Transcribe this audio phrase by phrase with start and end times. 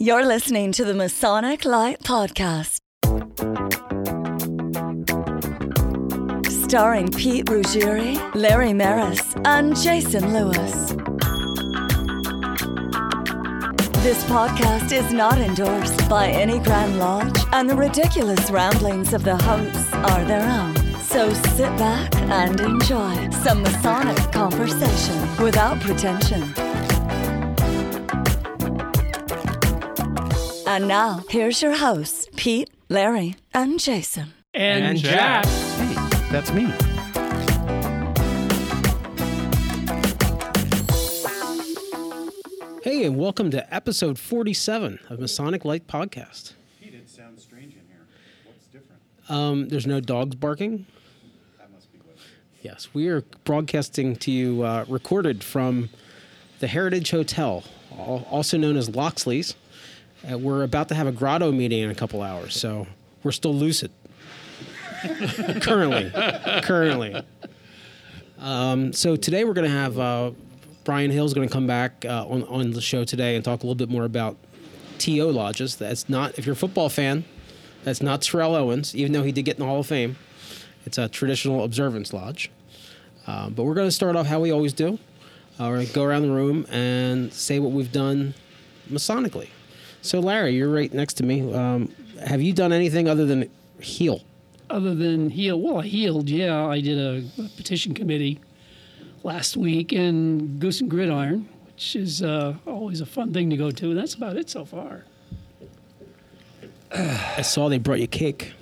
[0.00, 2.78] You're listening to the Masonic Light Podcast.
[6.68, 10.92] Starring Pete Ruggieri, Larry Maris, and Jason Lewis.
[14.04, 19.36] This podcast is not endorsed by any Grand Lodge, and the ridiculous ramblings of the
[19.36, 20.76] hosts are their own.
[21.00, 26.67] So sit back and enjoy some Masonic conversation without pretension.
[30.68, 34.34] And now, here's your hosts, Pete, Larry, and Jason.
[34.52, 35.46] And, And Jack.
[35.46, 36.66] Hey, that's me.
[42.82, 46.52] Hey, and welcome to episode 47 of Masonic Light Podcast.
[46.78, 48.06] Pete, it sounds strange in here.
[48.44, 49.00] What's different?
[49.30, 50.84] Um, there's no dogs barking.
[51.56, 52.16] That must be what.
[52.60, 55.88] Yes, we are broadcasting to you, uh, recorded from
[56.58, 57.64] the Heritage Hotel,
[57.96, 59.54] also known as Loxley's.
[60.30, 62.86] Uh, we're about to have a grotto meeting in a couple hours, so
[63.22, 63.90] we're still lucid.
[65.62, 66.10] currently,
[66.62, 67.22] currently.
[68.38, 70.32] Um, so today we're going to have uh,
[70.84, 73.66] Brian is going to come back uh, on on the show today and talk a
[73.66, 74.36] little bit more about
[74.98, 75.76] TO lodges.
[75.76, 77.24] That's not if you're a football fan,
[77.84, 80.16] that's not Terrell Owens, even though he did get in the Hall of Fame.
[80.84, 82.50] It's a traditional observance lodge.
[83.26, 84.98] Uh, but we're going to start off how we always do.
[85.60, 88.34] Uh, we're going to go around the room and say what we've done
[88.90, 89.48] Masonically.
[90.02, 91.52] So, Larry, you're right next to me.
[91.52, 91.92] Um,
[92.24, 94.22] have you done anything other than heal?
[94.70, 96.28] Other than heal, well, I healed.
[96.28, 98.38] Yeah, I did a, a petition committee
[99.22, 103.70] last week in Goose and Gridiron, which is uh, always a fun thing to go
[103.70, 103.94] to.
[103.94, 105.04] That's about it so far.
[106.92, 108.52] I saw they brought you cake.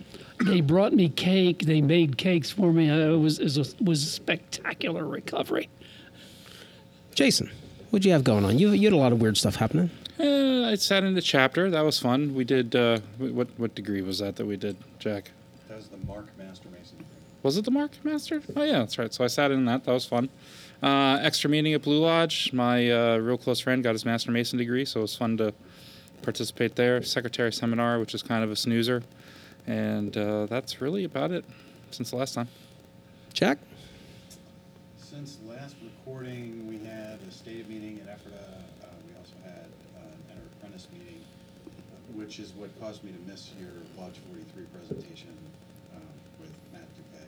[0.45, 1.61] They brought me cake.
[1.61, 2.91] They made cakes for me.
[2.91, 5.69] Uh, It was it was a, was a spectacular recovery.
[7.15, 7.51] Jason,
[7.91, 8.59] what'd you have going on?
[8.59, 9.91] You, you had a lot of weird stuff happening.
[10.19, 11.71] Uh, I sat in the chapter.
[11.71, 12.35] That was fun.
[12.35, 12.75] We did.
[12.75, 15.31] Uh, what what degree was that that we did, Jack?
[15.69, 17.07] That was the Mark Master Mason thing.
[17.43, 18.43] Was it the Mark Master?
[18.55, 19.13] Oh yeah, that's right.
[19.13, 19.85] So I sat in that.
[19.85, 20.31] That was fun.
[20.83, 22.53] Uh, extra meeting at Blue Lodge.
[22.53, 25.53] My uh, real close friend got his Master Mason degree, so it was fun to
[26.23, 27.03] participate there.
[27.03, 29.03] Secretary seminar, which is kind of a snoozer,
[29.67, 31.45] and uh, that's really about it
[31.91, 32.49] since the last time.
[33.33, 33.59] Jack?
[34.97, 37.96] Since last recording, we had a state meeting
[42.27, 45.29] which is what caused me to miss your Lodge 43 presentation
[45.95, 46.03] um,
[46.41, 47.25] with Matt Dupay,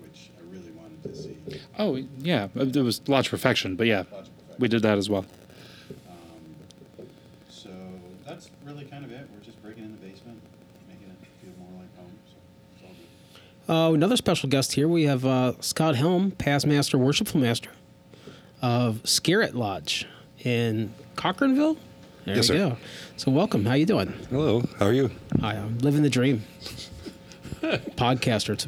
[0.00, 1.36] which I really wanted to see.
[1.76, 4.54] Oh yeah, it was Lodge Perfection, but yeah, Lodge Perfection.
[4.60, 5.26] we did that as well.
[6.08, 7.06] Um,
[7.50, 7.68] so
[8.24, 9.28] that's really kind of it.
[9.34, 10.40] We're just breaking in the basement,
[10.88, 12.16] making it feel more like home.
[12.28, 12.36] So
[12.76, 12.84] it's
[13.68, 13.90] all good.
[13.90, 14.86] Uh, another special guest here.
[14.86, 17.70] We have uh, Scott Helm, past master, worshipful master
[18.62, 20.06] of Scarrett Lodge
[20.44, 21.76] in Cochranville.
[22.26, 22.70] There Yes, we sir.
[22.70, 22.76] go.
[23.16, 23.64] So welcome.
[23.64, 24.12] How you doing?
[24.30, 25.10] Hello, how are you?
[25.40, 26.42] Hi, I am living the dream.
[27.62, 28.52] Podcaster.
[28.54, 28.66] It's-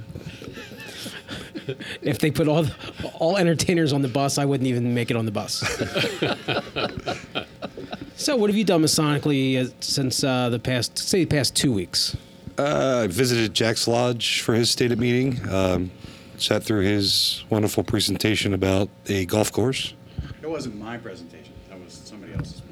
[2.01, 2.73] if they put all the,
[3.19, 5.57] all entertainers on the bus, I wouldn't even make it on the bus.
[8.17, 11.71] so, what have you done masonically uh, since uh, the past, say, the past two
[11.73, 12.17] weeks?
[12.57, 15.47] Uh, I visited Jack's Lodge for his stated meeting.
[15.53, 15.91] Um,
[16.39, 19.93] sat through his wonderful presentation about a golf course.
[20.41, 21.53] It wasn't my presentation.
[21.69, 22.68] That was somebody else's presentation.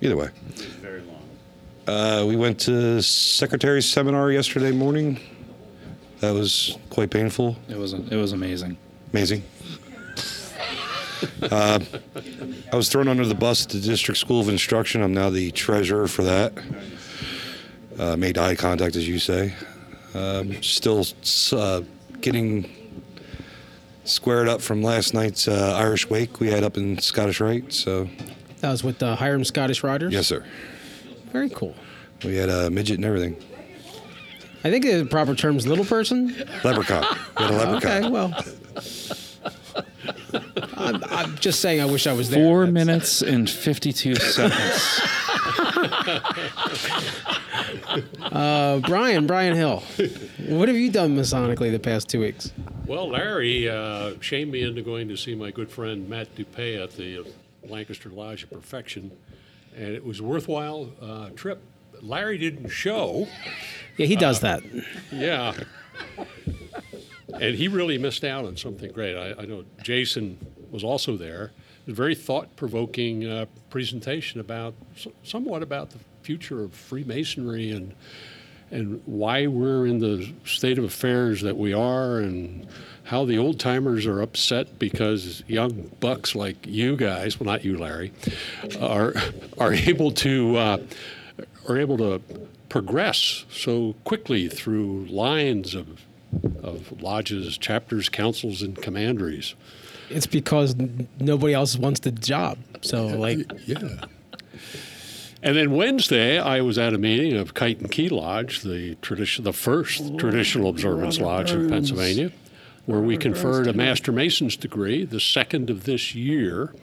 [0.00, 0.28] Either way,
[0.80, 1.22] very long.
[1.86, 5.18] uh, we went to secretary's seminar yesterday morning.
[6.20, 7.56] That was quite painful.
[7.68, 8.76] It was it was amazing.
[9.12, 9.42] Amazing.
[11.42, 11.80] Uh,
[12.72, 15.02] I was thrown under the bus at the district school of instruction.
[15.02, 16.52] I'm now the treasurer for that.
[17.98, 19.54] Uh, made eye contact, as you say.
[20.14, 21.04] Um, still
[21.52, 21.82] uh,
[22.20, 22.68] getting
[24.04, 27.72] squared up from last night's uh, Irish wake we had up in Scottish Rite.
[27.72, 28.08] So,
[28.64, 30.10] That was with the Hiram Scottish Riders?
[30.10, 30.42] yes, sir.
[31.32, 31.74] Very cool.
[32.24, 33.36] We had a midget and everything.
[34.64, 36.34] I think the proper term is little person.
[36.64, 37.04] Leprechaun.
[37.36, 38.04] We had a leprechaun.
[38.04, 38.32] Okay, well.
[40.78, 42.42] I'm, I'm just saying I wish I was there.
[42.42, 45.00] Four That's- minutes and fifty-two seconds.
[48.20, 49.80] Uh, Brian, Brian Hill.
[50.48, 52.50] What have you done masonically the past two weeks?
[52.86, 56.96] Well, Larry uh, shamed me into going to see my good friend Matt Dupay at
[56.96, 57.24] the uh,
[57.68, 59.10] Lancaster Lodge of Perfection,
[59.76, 61.60] and it was a worthwhile uh, trip.
[62.00, 63.28] Larry didn't show,
[63.96, 64.62] Yeah, he does that.
[65.12, 65.54] yeah,
[67.40, 69.16] and he really missed out on something great.
[69.16, 70.38] I, I know Jason
[70.70, 71.52] was also there.
[71.86, 74.74] It was a very thought-provoking uh, presentation about
[75.22, 77.94] somewhat about the future of Freemasonry and
[78.70, 82.66] and why we're in the state of affairs that we are, and
[83.04, 87.78] how the old timers are upset because young bucks like you guys, well, not you,
[87.78, 88.12] Larry,
[88.80, 89.14] are
[89.58, 90.78] are able to uh,
[91.68, 92.20] are able to
[92.68, 96.00] progress so quickly through lines of
[96.62, 99.54] of lodges, chapters, councils, and commanderies.
[100.10, 100.74] It's because
[101.20, 102.58] nobody else wants the job.
[102.82, 104.04] So like, Yeah.
[105.42, 109.44] And then Wednesday, I was at a meeting of Kite and Key Lodge, the tradition,
[109.44, 112.32] the first traditional observance lodge in Pennsylvania,
[112.86, 116.74] where we conferred a Master Mason's degree, the second of this year.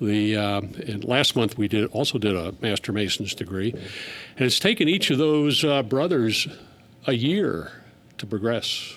[0.00, 4.58] The uh, and last month we did also did a Master Mason's degree, and it's
[4.58, 6.48] taken each of those uh, brothers
[7.06, 7.70] a year
[8.18, 8.94] to progress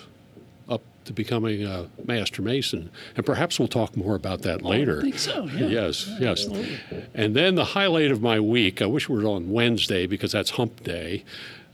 [0.68, 4.98] up to becoming a Master Mason, and perhaps we'll talk more about that later.
[4.98, 5.66] I think so, yeah.
[5.66, 6.46] Yes, yes.
[6.46, 6.78] absolutely.
[7.14, 10.50] And then the highlight of my week, I wish it were on Wednesday because that's
[10.50, 11.24] hump day.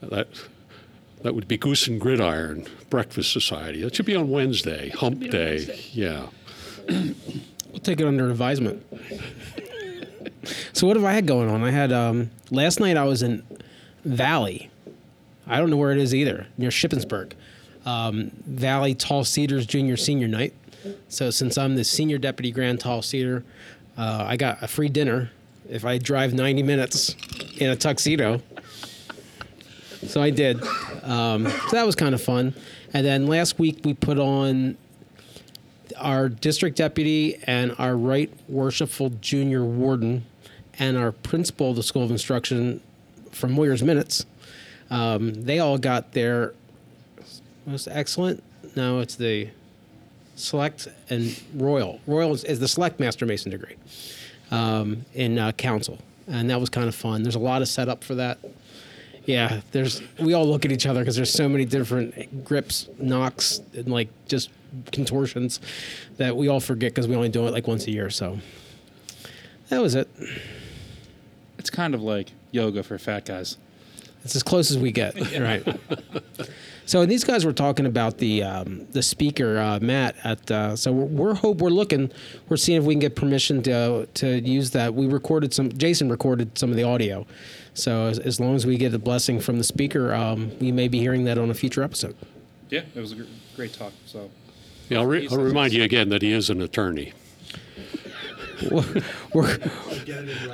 [0.02, 0.28] That
[1.22, 3.82] that would be Goose and Gridiron Breakfast Society.
[3.82, 5.56] That should be on Wednesday, hump on day.
[5.56, 5.80] Wednesday.
[5.92, 6.26] Yeah.
[6.88, 8.84] we'll take it under advisement.
[10.72, 11.62] so what have I had going on?
[11.62, 12.96] I had um, last night.
[12.96, 13.42] I was in
[14.04, 14.70] Valley.
[15.46, 16.46] I don't know where it is either.
[16.58, 17.32] Near Shippensburg,
[17.84, 20.54] um, Valley Tall Cedars Junior Senior Night.
[21.08, 23.44] So since I'm the senior deputy Grand Tall Cedar,
[23.96, 25.30] uh, I got a free dinner
[25.68, 27.14] if I drive 90 minutes
[27.58, 28.42] in a tuxedo.
[30.06, 30.62] So I did.
[31.02, 32.54] Um, so that was kind of fun.
[32.92, 34.76] And then last week we put on
[35.96, 40.24] our district deputy and our right worshipful junior warden
[40.78, 42.80] and our principal of the school of instruction
[43.30, 44.26] from Moyer's Minutes.
[44.90, 46.54] Um, they all got their
[47.66, 48.42] most excellent.
[48.76, 49.48] No, it's the
[50.34, 52.00] select and royal.
[52.06, 53.76] Royal is, is the select master mason degree
[54.50, 57.22] um, in uh, council, and that was kind of fun.
[57.22, 58.38] There's a lot of setup for that.
[59.24, 60.02] Yeah, there's.
[60.18, 64.08] We all look at each other because there's so many different grips, knocks, and like
[64.26, 64.50] just
[64.90, 65.60] contortions
[66.16, 68.10] that we all forget because we only do it like once a year.
[68.10, 68.38] So
[69.68, 70.08] that was it.
[71.58, 73.56] It's kind of like yoga for fat guys.
[74.24, 75.66] It's as close as we get, right?
[76.84, 80.50] So these guys were talking about the um, the speaker uh, Matt at.
[80.50, 82.10] Uh, so we're, we're hope we're looking.
[82.48, 84.94] We're seeing if we can get permission to to use that.
[84.94, 85.72] We recorded some.
[85.72, 87.26] Jason recorded some of the audio.
[87.74, 90.88] So as, as long as we get a blessing from the speaker, um, we may
[90.88, 92.16] be hearing that on a future episode.
[92.70, 93.26] Yeah, it was a
[93.56, 93.92] great talk.
[94.06, 94.30] So
[94.88, 97.12] Yeah, I'll, re- I'll remind you again that he is an attorney.
[99.34, 99.58] We're,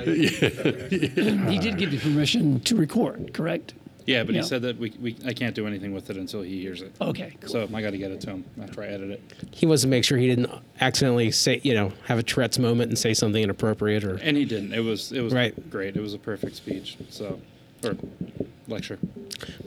[0.05, 3.73] He did give you permission to record, correct?
[4.09, 6.59] Yeah, but he said that we, we I can't do anything with it until he
[6.61, 6.95] hears it.
[6.99, 7.35] Okay.
[7.41, 7.49] Cool.
[7.49, 9.21] So I got to get it to him after I edit it.
[9.51, 10.49] he wants to make sure he didn't
[10.81, 14.15] accidentally say, you know, have a Tourette's moment and say something inappropriate or.
[14.17, 14.73] And he didn't.
[14.73, 15.69] It was it was Right.
[15.69, 15.95] great.
[15.95, 16.97] It was a perfect speech.
[17.09, 17.39] So
[17.83, 17.95] or
[18.67, 18.99] lecture.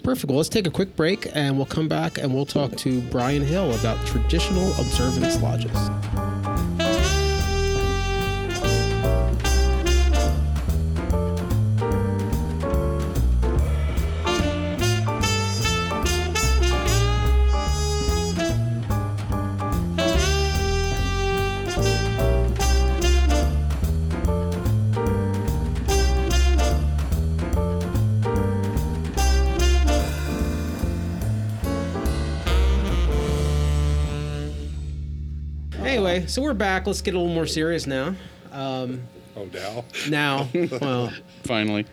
[0.02, 0.28] Perfect.
[0.28, 3.42] Well, let's take a quick break and we'll come back and we'll talk to Brian
[3.42, 6.41] Hill about traditional observance lodges.
[35.92, 36.86] Anyway, so we're back.
[36.86, 38.14] Let's get a little more serious now.
[38.50, 39.02] Um,
[39.36, 39.84] Oh, now?
[40.08, 40.48] now,
[40.80, 41.12] well,
[41.44, 41.84] Finally.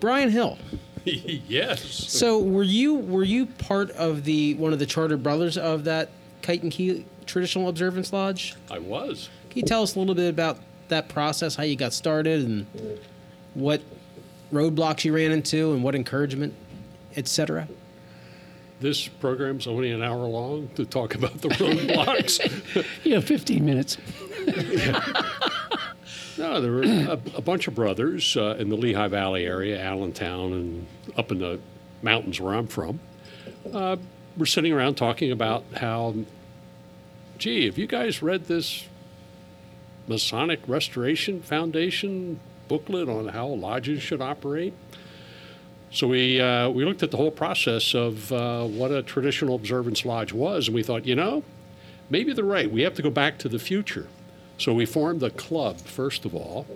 [0.00, 0.58] Brian Hill.
[1.04, 1.80] yes.
[1.80, 6.10] So were you were you part of the one of the charter brothers of that
[6.42, 8.56] Kite and Key Traditional Observance Lodge?
[8.68, 9.28] I was.
[9.50, 12.66] Can you tell us a little bit about that process, how you got started, and
[13.54, 13.80] what
[14.52, 16.52] roadblocks you ran into, and what encouragement,
[17.16, 17.68] etc.
[18.80, 22.40] This program's only an hour long to talk about the roadblocks.
[23.12, 23.96] Have 15 minutes.
[26.38, 30.52] No, there were a, a bunch of brothers uh, in the Lehigh Valley area, Allentown,
[30.52, 31.58] and up in the
[32.02, 33.00] mountains where I'm from.
[33.72, 33.96] Uh,
[34.36, 36.14] we're sitting around talking about how,
[37.38, 38.84] gee, have you guys read this
[40.06, 44.74] Masonic Restoration Foundation booklet on how lodges should operate?
[45.90, 50.04] So we uh, we looked at the whole process of uh, what a traditional observance
[50.04, 51.42] lodge was, and we thought, you know,
[52.10, 52.70] maybe they're right.
[52.70, 54.08] We have to go back to the future.
[54.58, 56.66] So we formed a club, first of all,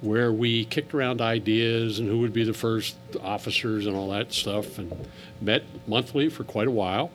[0.00, 4.32] where we kicked around ideas and who would be the first officers and all that
[4.32, 5.06] stuff, and
[5.40, 7.10] met monthly for quite a while.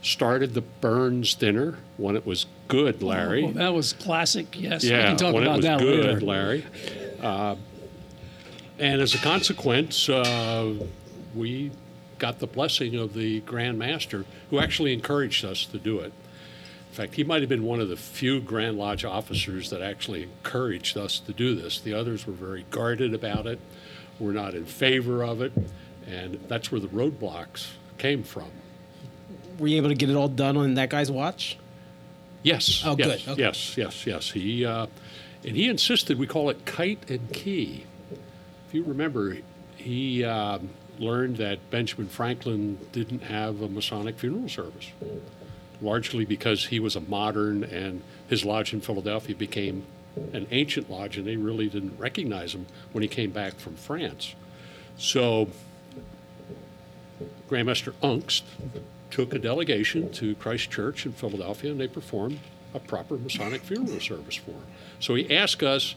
[0.00, 3.42] Started the Burns dinner when it was good, Larry.
[3.42, 4.46] Well, that was classic.
[4.58, 4.84] Yes.
[4.84, 6.20] we Yeah, can talk when about it was that good, later.
[6.26, 6.64] Larry.
[7.20, 7.56] Uh,
[8.78, 10.74] and as a consequence, uh,
[11.34, 11.70] we
[12.18, 16.12] got the blessing of the Grand Master, who actually encouraged us to do it.
[16.90, 20.24] In fact, he might have been one of the few Grand Lodge officers that actually
[20.24, 21.80] encouraged us to do this.
[21.80, 23.60] The others were very guarded about it,
[24.18, 25.52] were not in favor of it,
[26.06, 27.68] and that's where the roadblocks
[27.98, 28.50] came from.
[29.58, 31.58] Were you able to get it all done on that guy's watch?
[32.42, 32.82] Yes.
[32.84, 33.42] Oh, yes, good, okay.
[33.42, 34.30] Yes, yes, yes.
[34.30, 34.86] He uh,
[35.44, 37.84] and he insisted we call it kite and key.
[38.68, 39.38] If you remember,
[39.76, 44.90] he um learned that Benjamin Franklin didn't have a Masonic funeral service,
[45.80, 49.86] largely because he was a modern and his lodge in Philadelphia became
[50.32, 54.34] an ancient lodge, and they really didn't recognize him when he came back from France.
[54.96, 55.48] So
[57.48, 58.42] Grandmaster Ungst
[59.10, 62.40] took a delegation to Christ Church in Philadelphia and they performed
[62.74, 64.66] a proper Masonic funeral service for him.
[65.00, 65.94] So he asked us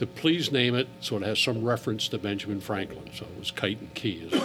[0.00, 3.04] to please name it so it has some reference to Benjamin Franklin.
[3.14, 4.42] So it was Kite and Key is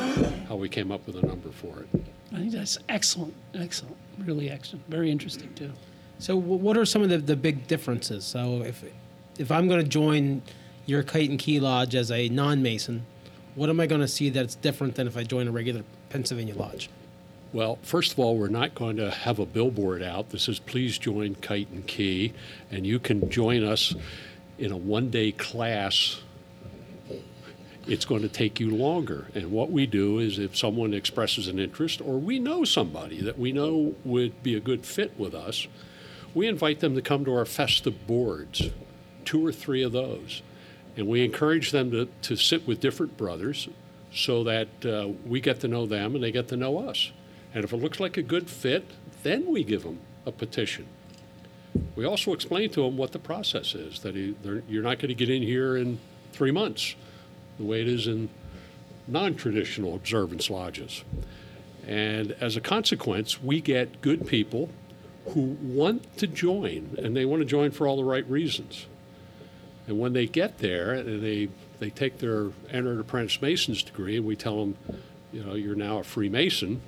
[0.49, 2.03] how we came up with a number for it.
[2.33, 5.71] I think that's excellent, excellent, really excellent, very interesting too.
[6.19, 8.25] So, wh- what are some of the, the big differences?
[8.25, 8.83] So, if
[9.39, 10.41] if I'm going to join
[10.87, 13.05] your Kite and Key Lodge as a non-Mason,
[13.55, 16.55] what am I going to see that's different than if I join a regular Pennsylvania
[16.55, 16.89] lodge?
[17.53, 20.97] Well, first of all, we're not going to have a billboard out that says, please
[20.97, 22.33] join Kite and Key,
[22.69, 23.95] and you can join us
[24.57, 26.21] in a one day class.
[27.87, 29.27] It's going to take you longer.
[29.35, 33.37] And what we do is if someone expresses an interest, or we know somebody that
[33.37, 35.67] we know would be a good fit with us,
[36.33, 38.69] we invite them to come to our festive boards,
[39.23, 40.41] two or three of those.
[40.97, 43.69] And we encourage them to, to sit with different brothers
[44.11, 47.11] so that uh, we get to know them and they get to know us.
[47.53, 48.89] And if it looks like a good fit,
[49.23, 50.87] then we give them a petition.
[51.95, 55.29] We also explain to them what the process is, that you're not going to get
[55.29, 55.99] in here in
[56.33, 56.95] three months,
[57.57, 58.29] the way it is in
[59.07, 61.03] non traditional observance lodges.
[61.87, 64.69] And as a consequence, we get good people
[65.29, 68.87] who want to join, and they want to join for all the right reasons.
[69.87, 74.25] And when they get there and they, they take their entered apprentice mason's degree, and
[74.25, 74.77] we tell them,
[75.31, 76.81] you know, you're now a Freemason.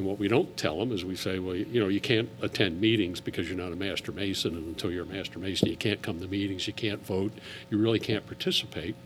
[0.00, 2.80] And what we don't tell them is we say, well, you know, you can't attend
[2.80, 6.00] meetings because you're not a master mason, and until you're a master mason, you can't
[6.00, 7.32] come to meetings, you can't vote,
[7.68, 8.96] you really can't participate.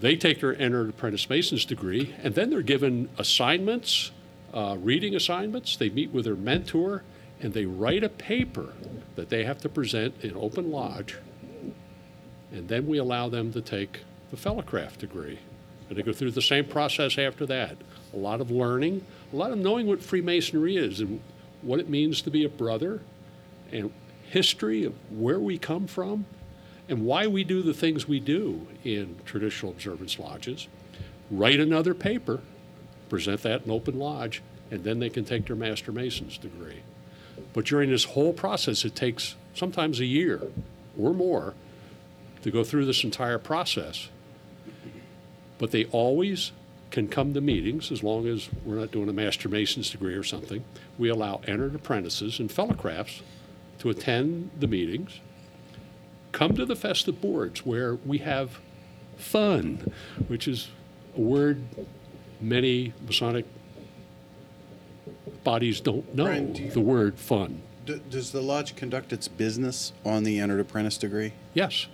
[0.00, 4.10] They take their entered apprentice mason's degree, and then they're given assignments,
[4.52, 5.76] uh, reading assignments.
[5.76, 7.04] They meet with their mentor,
[7.40, 8.72] and they write a paper
[9.14, 11.16] that they have to present in open lodge.
[12.50, 14.00] And then we allow them to take
[14.32, 15.38] the fellowcraft degree.
[15.88, 17.76] And they go through the same process after that.
[18.16, 21.20] A lot of learning, a lot of knowing what Freemasonry is and
[21.60, 23.02] what it means to be a brother,
[23.70, 23.92] and
[24.30, 26.24] history of where we come from,
[26.88, 30.66] and why we do the things we do in traditional observance lodges.
[31.30, 32.40] Write another paper,
[33.08, 36.82] present that in open lodge, and then they can take their Master Mason's degree.
[37.52, 40.40] But during this whole process, it takes sometimes a year
[40.98, 41.54] or more
[42.42, 44.08] to go through this entire process.
[45.58, 46.52] But they always
[46.96, 50.22] can come to meetings as long as we're not doing a Master Mason's degree or
[50.22, 50.64] something.
[50.96, 53.20] We allow entered apprentices and fellowcrafts
[53.80, 55.20] to attend the meetings,
[56.32, 58.60] come to the festive boards where we have
[59.18, 59.92] fun,
[60.28, 60.68] which is
[61.14, 61.64] a word
[62.40, 63.44] many Masonic
[65.44, 67.60] bodies don't know Brian, do you- the word fun.
[67.84, 71.34] D- Does the lodge conduct its business on the entered apprentice degree?
[71.52, 71.88] Yes.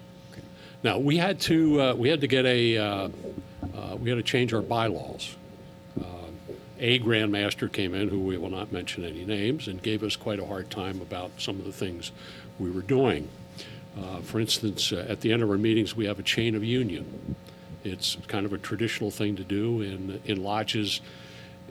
[0.85, 3.09] Now we had to uh, we had to get a uh,
[3.76, 5.37] uh, we had to change our bylaws.
[6.00, 6.05] Uh,
[6.79, 10.41] a grandmaster came in, who we will not mention any names, and gave us quite
[10.41, 12.12] a hard time about some of the things
[12.59, 13.29] we were doing.
[13.99, 16.64] Uh, for instance, uh, at the end of our meetings, we have a chain of
[16.64, 17.37] union.
[17.85, 21.00] It's kind of a traditional thing to do in in lodges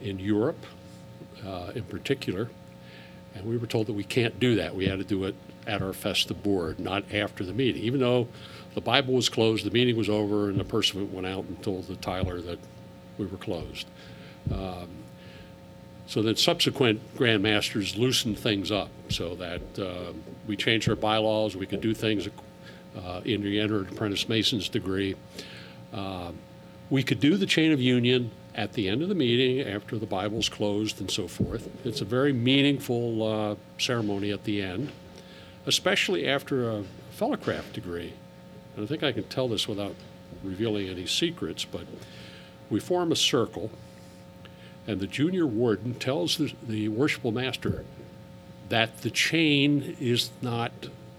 [0.02, 0.66] in Europe,
[1.46, 2.50] uh, in particular.
[3.34, 4.76] And we were told that we can't do that.
[4.76, 7.82] We had to do it at our festive board, not after the meeting.
[7.84, 8.28] Even though
[8.74, 11.88] the Bible was closed, the meeting was over, and the person went out and told
[11.88, 12.60] the Tyler that
[13.18, 13.88] we were closed.
[14.54, 14.90] Um,
[16.08, 20.14] so then subsequent grandmasters loosened things up so that uh,
[20.48, 21.56] we changed our bylaws.
[21.56, 22.28] We could do things
[22.98, 25.16] uh, in the entered apprentice mason's degree.
[25.94, 26.38] Um,
[26.90, 30.06] we could do the chain of union at the end of the meeting after the
[30.06, 31.70] Bible's closed and so forth.
[31.86, 34.92] It's a very meaningful uh, ceremony at the end,
[35.66, 36.84] especially after a
[37.18, 38.14] fellowcraft degree.
[38.76, 39.96] And I think I can tell this without
[40.44, 41.86] revealing any secrets, but
[42.70, 43.70] we form a circle,
[44.88, 47.86] and the junior warden tells the, the worshipful master
[48.70, 50.72] that the chain is not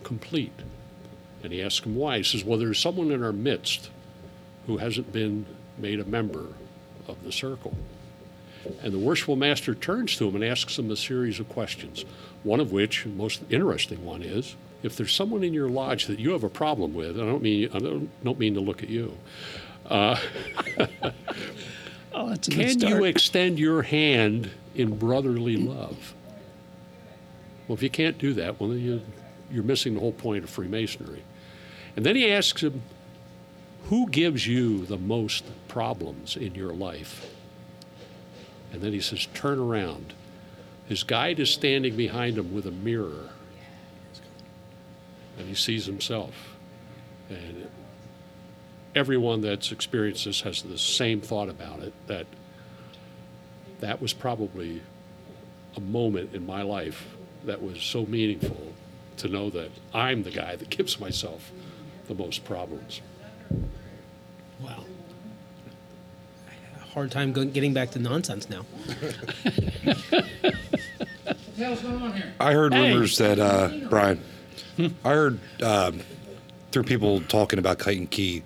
[0.02, 0.58] complete.
[1.42, 2.18] And he asks him why.
[2.18, 3.90] He says, Well, there's someone in our midst
[4.66, 5.44] who hasn't been
[5.76, 6.46] made a member
[7.06, 7.76] of the circle.
[8.82, 12.04] And the worshipful master turns to him and asks him a series of questions.
[12.44, 16.18] One of which, the most interesting one, is if there's someone in your lodge that
[16.18, 18.88] you have a problem with, I don't mean I don't, don't mean to look at
[18.88, 19.16] you.
[19.86, 20.18] Uh,
[22.12, 26.14] oh, that's a Can you extend your hand in brotherly love?
[27.66, 29.02] Well, if you can't do that, well, then you,
[29.50, 31.22] you're missing the whole point of Freemasonry.
[31.96, 32.82] And then he asks him,
[33.84, 37.34] Who gives you the most problems in your life?
[38.72, 40.14] And then he says, Turn around.
[40.88, 43.30] His guide is standing behind him with a mirror.
[45.38, 46.56] And he sees himself.
[47.30, 47.68] And
[48.94, 52.26] everyone that's experienced this has the same thought about it that
[53.80, 54.82] that was probably
[55.76, 57.06] a moment in my life
[57.44, 58.72] that was so meaningful
[59.16, 61.50] to know that I'm the guy that gives myself
[62.06, 63.00] the most problems.
[64.60, 64.84] Wow.
[66.92, 68.66] Hard time getting back to nonsense now.
[72.40, 72.92] I heard Hey.
[72.92, 74.20] rumors that uh, Brian.
[75.04, 76.00] I heard um,
[76.70, 78.42] through people talking about Kite and Key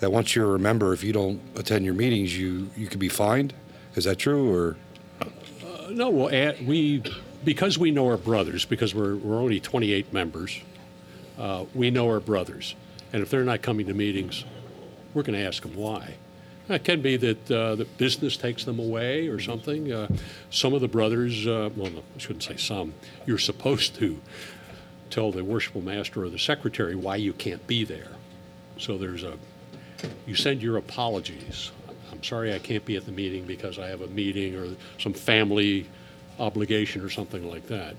[0.00, 3.08] that once you're a member, if you don't attend your meetings, you you could be
[3.08, 3.52] fined.
[3.94, 4.76] Is that true or?
[5.90, 7.02] No, well, eh, we
[7.44, 10.60] because we know our brothers because we're we're only 28 members.
[11.38, 12.74] Uh, we know our brothers,
[13.12, 14.44] and if they're not coming to meetings,
[15.14, 16.14] we're going to ask them why.
[16.68, 19.90] It can be that uh, the business takes them away or something.
[19.90, 20.06] Uh,
[20.50, 22.94] some of the brothers, uh, well, no, I shouldn't say some.
[23.26, 24.20] You're supposed to
[25.10, 28.12] tell the worshipful master or the secretary why you can't be there.
[28.78, 29.36] So there's a,
[30.26, 31.70] you send your apologies.
[32.12, 35.12] I'm sorry I can't be at the meeting because I have a meeting or some
[35.12, 35.86] family
[36.38, 37.94] obligation or something like that.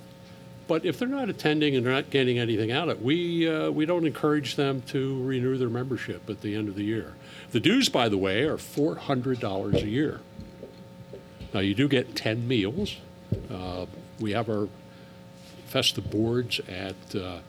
[0.68, 3.72] But if they're not attending and they're not getting anything out of it, we, uh,
[3.72, 7.14] we don't encourage them to renew their membership at the end of the year.
[7.52, 10.22] The dues, by the way, are $400 a year.
[11.54, 12.96] Now, you do get 10 meals.
[13.50, 13.86] Uh,
[14.20, 14.70] we have our
[15.72, 17.40] festive boards at uh,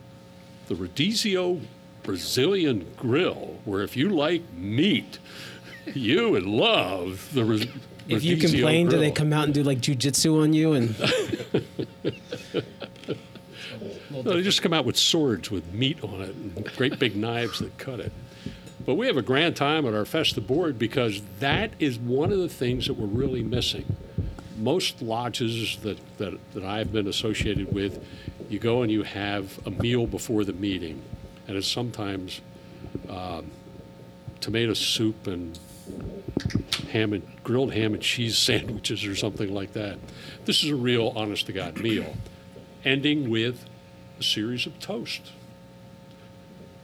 [0.68, 1.60] the Rodizio
[2.04, 5.18] Brazilian Grill, where if you like meat,
[5.94, 7.66] you would love the Ros-
[8.08, 10.72] If you Rodizio complain, do they come out and do like jujitsu on you?
[10.72, 10.94] And
[14.10, 17.58] No, they just come out with swords with meat on it and great big knives
[17.58, 18.12] that cut it.
[18.84, 22.38] But we have a grand time at our festive board because that is one of
[22.38, 23.96] the things that we're really missing.
[24.62, 28.04] Most lodges that, that, that I've been associated with,
[28.48, 31.02] you go and you have a meal before the meeting,
[31.48, 32.40] and it's sometimes
[33.08, 33.50] um,
[34.40, 35.58] tomato soup and
[36.90, 39.98] ham and grilled ham and cheese sandwiches or something like that.
[40.44, 42.14] This is a real honest to God meal,
[42.84, 43.64] ending with
[44.20, 45.32] a series of toasts.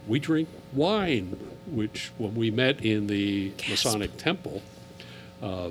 [0.09, 4.62] We drink wine, which when we met in the Masonic Temple,
[5.41, 5.71] uh,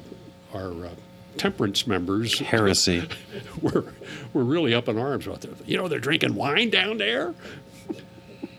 [0.54, 0.89] our uh,
[1.38, 3.08] temperance members Heresy.
[3.62, 3.86] were,
[4.34, 5.67] were really up in arms about that.
[5.67, 7.34] You know, they're drinking wine down there.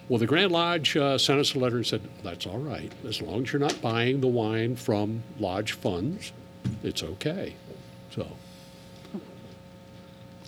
[0.09, 2.91] Well, the Grand Lodge uh, sent us a letter and said, that's all right.
[3.07, 6.33] As long as you're not buying the wine from lodge funds,
[6.83, 7.55] it's okay.
[8.15, 8.27] So,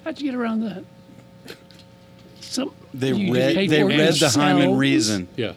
[0.02, 0.84] How'd you get around that?
[2.40, 3.70] Some, They you just pay read.
[3.70, 5.26] They read the Ahiman Rezon.
[5.36, 5.52] yeah.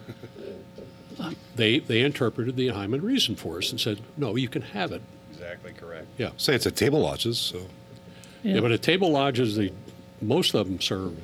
[1.55, 5.01] They, they interpreted the Ahiman Rezon for us and said, no, you can have it.
[5.43, 6.07] Exactly correct.
[6.17, 6.29] Yeah.
[6.37, 7.67] Say it's at table lodges, so
[8.43, 9.71] Yeah, but at table lodges, they,
[10.21, 11.17] most of them serve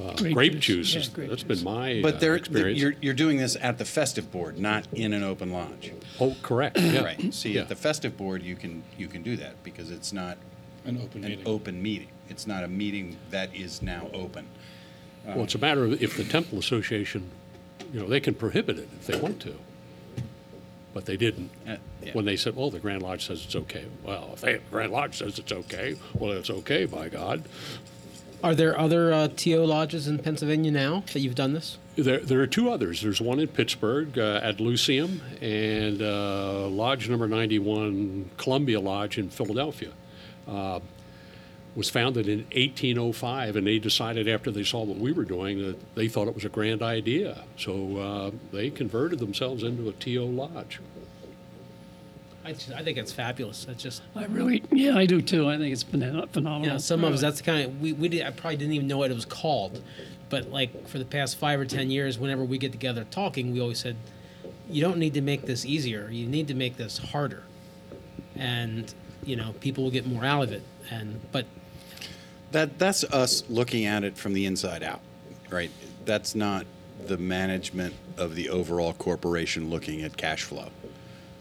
[0.00, 0.92] uh, Grape grape, juice.
[0.92, 1.08] juices.
[1.08, 1.62] Yeah, grape That's juice.
[1.62, 2.80] been my But uh, they're, experience.
[2.80, 5.92] you're, you're doing this at the festive board, not in an open lodge.
[6.20, 6.78] oh, correct.
[6.78, 7.02] Yeah.
[7.04, 7.34] Right.
[7.34, 7.62] See, Yeah.
[7.62, 10.38] at the festive board, you can you can do that because it's not
[10.84, 11.46] An open an meeting.
[11.48, 12.08] open meeting.
[12.28, 14.46] It's not a meeting that is now open.
[15.26, 17.28] Well, it's a matter of if the Temple Association,
[17.92, 19.54] you know, they can prohibit it if they want to.
[20.98, 21.52] But they didn't.
[21.64, 22.10] Uh, yeah.
[22.12, 23.84] When they said, well, the Grand Lodge says it's okay.
[24.02, 27.44] Well, if they, the Grand Lodge says it's okay, well, it's okay, by God.
[28.42, 31.78] are there other uh, TO lodges in Pennsylvania now that you've done this?
[31.94, 33.00] There, there are two others.
[33.00, 39.30] There's one in Pittsburgh uh, at Lucium and uh, Lodge number 91, Columbia Lodge in
[39.30, 39.92] Philadelphia.
[41.78, 45.94] Was founded in 1805, and they decided after they saw what we were doing that
[45.94, 47.44] they thought it was a grand idea.
[47.56, 50.80] So uh, they converted themselves into a TO lodge.
[52.44, 53.64] I, just, I think it's fabulous.
[53.68, 55.48] It's just I really, yeah, I do too.
[55.48, 56.62] I think it's phenomenal.
[56.62, 58.72] you know, some of us that's the kind of we, we did, I probably didn't
[58.72, 59.80] even know what it was called,
[60.30, 63.60] but like for the past five or ten years, whenever we get together talking, we
[63.60, 63.96] always said,
[64.68, 66.08] you don't need to make this easier.
[66.10, 67.44] You need to make this harder,
[68.34, 70.62] and you know people will get more out of it.
[70.90, 71.46] And but
[72.52, 75.00] That that's us looking at it from the inside out,
[75.50, 75.70] right?
[76.04, 76.66] That's not
[77.06, 80.70] the management of the overall corporation looking at cash flow.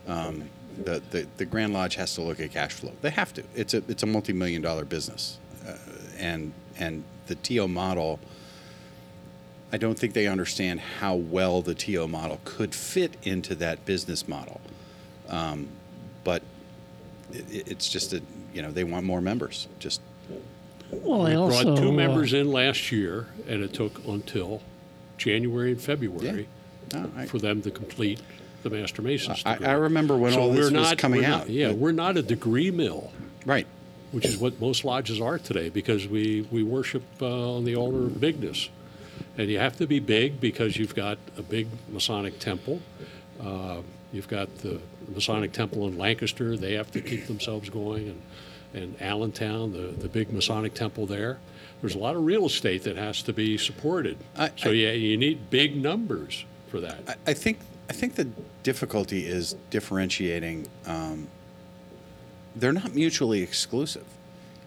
[0.07, 0.49] Um,
[0.83, 2.91] The, the the Grand Lodge has to look at cash flow.
[3.01, 3.43] They have to.
[3.55, 5.75] It's a it's a multi-million dollar business, uh,
[6.19, 8.19] and and the TO model.
[9.73, 14.27] I don't think they understand how well the TO model could fit into that business
[14.27, 14.61] model.
[15.29, 15.67] Um,
[16.23, 16.41] but
[17.33, 18.21] it, it's just a
[18.53, 19.67] you know they want more members.
[19.79, 20.01] Just
[20.91, 24.61] Well, I We also brought two uh, members in last year, and it took until
[25.17, 26.47] January and February
[26.93, 28.19] No, I- for them to complete
[28.63, 29.67] the Master Mason's I- degree.
[29.67, 31.49] I remember when all this was not, coming we're not- out.
[31.49, 33.11] yeah, we're not a degree mill,
[33.45, 33.67] right.
[34.11, 38.05] which is what most lodges are today, because we we worship uh, on the altar
[38.05, 38.69] of bigness,
[39.37, 42.81] and you have to be big because you've got a big Masonic temple.
[43.41, 43.81] Uh,
[44.13, 44.79] you've got the
[45.13, 48.21] Masonic temple in Lancaster; they have to keep themselves going, and
[48.73, 51.39] and Allentown, the the big Masonic temple there.
[51.81, 54.17] There's a lot of real estate that has to be supported.
[54.35, 56.99] I- so I- yeah, you need big numbers for that.
[57.07, 58.27] I, I think I think the
[58.63, 60.67] difficulty is differentiating.
[60.85, 61.27] Um,
[62.55, 64.05] they're not mutually exclusive.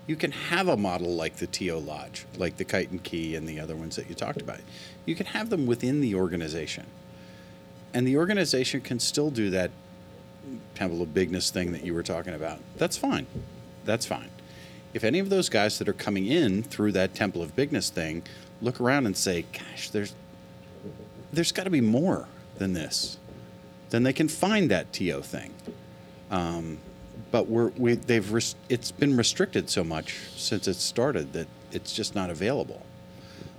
[0.07, 3.47] You can have a model like the TO Lodge, like the Kite and Key, and
[3.49, 4.59] the other ones that you talked about.
[5.07, 6.87] You can have them within the organization,
[7.93, 9.71] and the organization can still do that
[10.75, 12.61] Temple of Bigness thing that you were talking about.
[12.77, 13.27] That's fine.
[13.85, 14.31] That's fine.
[14.93, 18.23] If any of those guys that are coming in through that Temple of Bigness thing
[18.61, 20.15] look around and say, "Gosh, there's
[21.33, 22.27] there's got to be more
[22.59, 23.19] than this.
[23.91, 25.53] Then they can find that TO thing.
[26.31, 26.79] Um,
[27.31, 31.93] but we're, we, they've res- it's been restricted so much since it started that it's
[31.93, 32.85] just not available.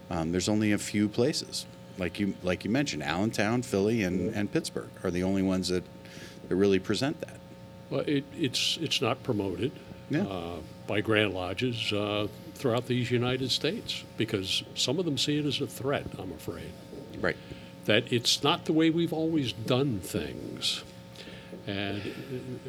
[0.10, 1.66] Um, there's only a few places,
[1.98, 5.84] like you like you mentioned, Allentown, Philly, and, and Pittsburgh are the only ones that,
[6.50, 7.38] that really present that.
[7.90, 9.72] Well, it, it's it's not promoted
[10.12, 10.24] Yeah.
[10.24, 10.56] uh,
[10.88, 15.62] by Grand Lodges uh, throughout these United States because some of them see it as
[15.62, 16.06] a threat.
[16.20, 16.72] I'm afraid
[17.20, 17.38] Right.
[17.86, 20.84] that it's not the way we've always done things.
[21.66, 22.02] And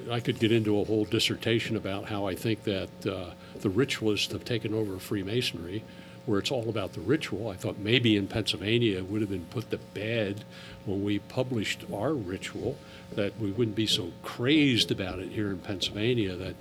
[0.09, 3.71] uh, I could get into a whole dissertation about how I think that uh, the
[3.71, 5.83] ritualists have taken over Freemasonry,
[6.27, 7.49] where it's all about the ritual.
[7.49, 10.45] I thought maybe in Pennsylvania it would have been put to bed
[10.85, 12.77] when we published our ritual,
[13.15, 16.55] that we wouldn't be so crazed about it here in Pennsylvania, that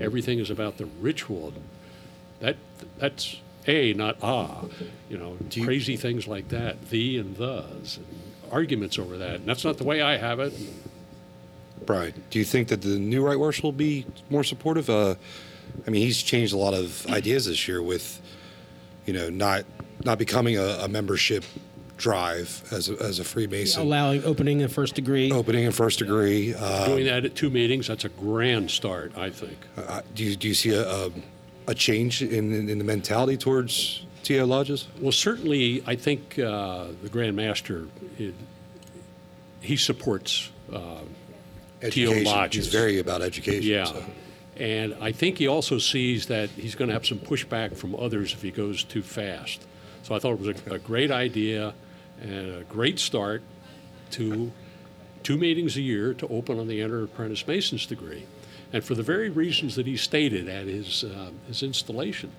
[0.00, 1.52] everything is about the ritual.
[2.40, 2.56] That
[2.98, 4.64] that's a not ah,
[5.08, 8.06] you know, crazy things like that, the and thes, and
[8.52, 9.36] arguments over that.
[9.36, 10.54] And that's not the way I have it.
[11.84, 14.88] Brian, do you think that the new right worship will be more supportive?
[14.88, 15.14] Uh,
[15.86, 18.20] I mean, he's changed a lot of ideas this year with,
[19.06, 19.64] you know, not
[20.04, 21.44] not becoming a, a membership
[21.96, 25.32] drive as a, as a Freemason, Allowing opening a first degree.
[25.32, 26.54] opening in first degree.
[26.54, 29.56] Uh, Doing that at two meetings, that's a grand start, I think.
[29.78, 31.10] uh, do you do you see a, a,
[31.68, 34.88] a change in, in in the mentality towards TO lodges?
[35.00, 37.86] Well, certainly, I think uh, the Grand Master,
[38.18, 38.34] it,
[39.60, 40.98] he supports uh,
[41.82, 42.24] Education.
[42.24, 42.66] lodges.
[42.66, 43.62] He's very about education.
[43.62, 43.84] Yeah.
[43.84, 44.04] so.
[44.56, 48.32] And I think he also sees that he's going to have some pushback from others
[48.32, 49.66] if he goes too fast.
[50.02, 51.74] So I thought it was a, a great idea
[52.20, 53.42] and a great start
[54.12, 54.52] to
[55.22, 58.24] two meetings a year to open on the Enter Apprentice Mason's degree.
[58.72, 62.32] And for the very reasons that he stated at his, uh, his installation,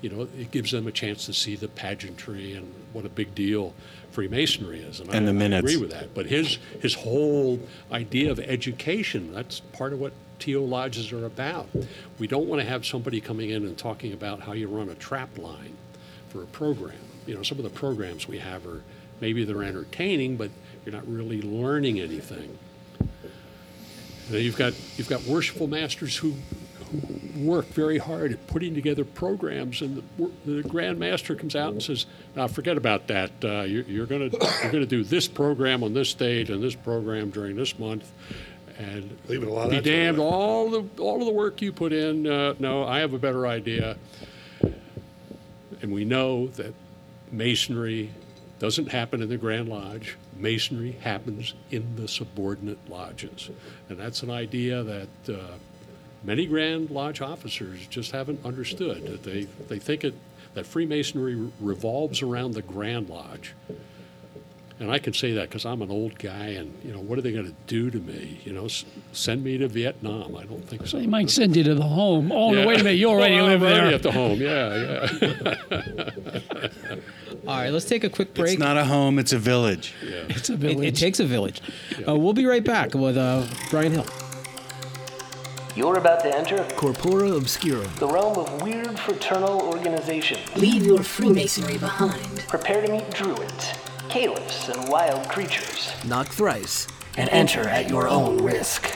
[0.00, 3.34] you know, it gives them a chance to see the pageantry and what a big
[3.34, 3.74] deal
[4.10, 5.00] Freemasonry is.
[5.00, 6.14] And, And I, the I agree with that.
[6.14, 11.68] But his, his whole idea of education, that's part of what TO lodges are about.
[12.18, 14.94] We don't want to have somebody coming in and talking about how you run a
[14.94, 15.76] trap line
[16.28, 16.98] for a program.
[17.26, 18.82] You know, some of the programs we have are
[19.20, 20.50] maybe they're entertaining, but
[20.84, 22.58] you're not really learning anything.
[24.28, 26.34] You know, you've got you've got worshipful masters who,
[26.90, 31.72] who work very hard at putting together programs, and the, the Grand Master comes out
[31.72, 33.30] and says, "Now forget about that.
[33.42, 36.62] Uh, you're, you're going to you're going to do this program on this date and
[36.62, 38.10] this program during this month."
[38.78, 41.60] And Leaving a lot be that to the damned, all the all of the work
[41.60, 42.26] you put in.
[42.26, 43.96] Uh, no, I have a better idea.
[45.82, 46.74] And we know that
[47.30, 48.10] masonry
[48.58, 50.16] doesn't happen in the Grand Lodge.
[50.36, 53.50] Masonry happens in the subordinate lodges.
[53.88, 55.54] And that's an idea that uh,
[56.24, 59.06] many Grand Lodge officers just haven't understood.
[59.06, 60.14] That they, they think it,
[60.54, 63.54] that Freemasonry revolves around the Grand Lodge.
[64.80, 67.22] And I can say that because I'm an old guy, and you know, what are
[67.22, 68.40] they going to do to me?
[68.44, 70.36] You know, s- send me to Vietnam?
[70.36, 70.98] I don't think so.
[70.98, 72.30] They might send you to the home.
[72.30, 72.96] Oh, no, wait a minute.
[72.98, 73.94] You already Oh, live I'm already there.
[73.96, 74.40] at the home.
[74.40, 76.68] Yeah, yeah.
[77.48, 78.50] All right, let's take a quick break.
[78.52, 79.94] It's not a home; it's a village.
[80.02, 80.86] It's a It, village.
[80.86, 81.60] it takes a village.
[82.06, 84.06] Uh, we'll be right back with uh, Brian Hill.
[85.74, 87.86] You're about to enter Corpora Obscura.
[87.98, 90.38] the realm of weird fraternal organization.
[90.56, 92.38] Leave your Freemasonry behind.
[92.48, 93.72] Prepare to meet druids,
[94.08, 95.92] caliphs, and wild creatures.
[96.04, 98.92] Knock thrice, and enter at your own risk.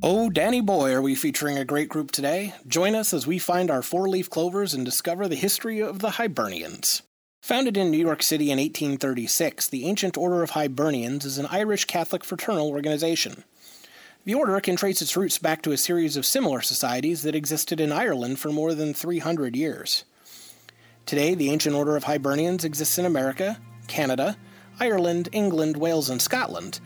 [0.00, 2.54] Oh, Danny boy, are we featuring a great group today?
[2.66, 6.12] Join us as we find our four leaf clovers and discover the history of the
[6.12, 7.02] Hibernians.
[7.42, 11.84] Founded in New York City in 1836, the Ancient Order of Hibernians is an Irish
[11.84, 13.44] Catholic fraternal organization.
[14.28, 17.80] The order can trace its roots back to a series of similar societies that existed
[17.80, 20.04] in Ireland for more than 300 years.
[21.06, 24.36] Today, the Ancient Order of Hibernians exists in America, Canada,
[24.78, 26.78] Ireland, England, Wales, and Scotland.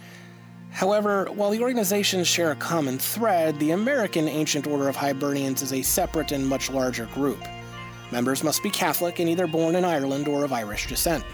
[0.70, 5.72] However, while the organizations share a common thread, the American Ancient Order of Hibernians is
[5.72, 7.44] a separate and much larger group.
[8.12, 11.24] Members must be Catholic and either born in Ireland or of Irish descent.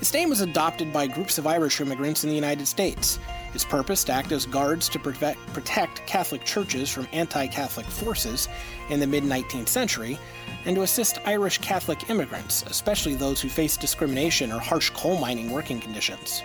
[0.00, 3.18] Its name was adopted by groups of Irish immigrants in the United States.
[3.54, 8.48] Its purpose to act as guards to protect, Catholic churches from anti Catholic forces
[8.88, 10.18] in the mid 19th century,
[10.64, 15.52] and to assist Irish Catholic immigrants, especially those who faced discrimination or harsh coal mining
[15.52, 16.42] working conditions.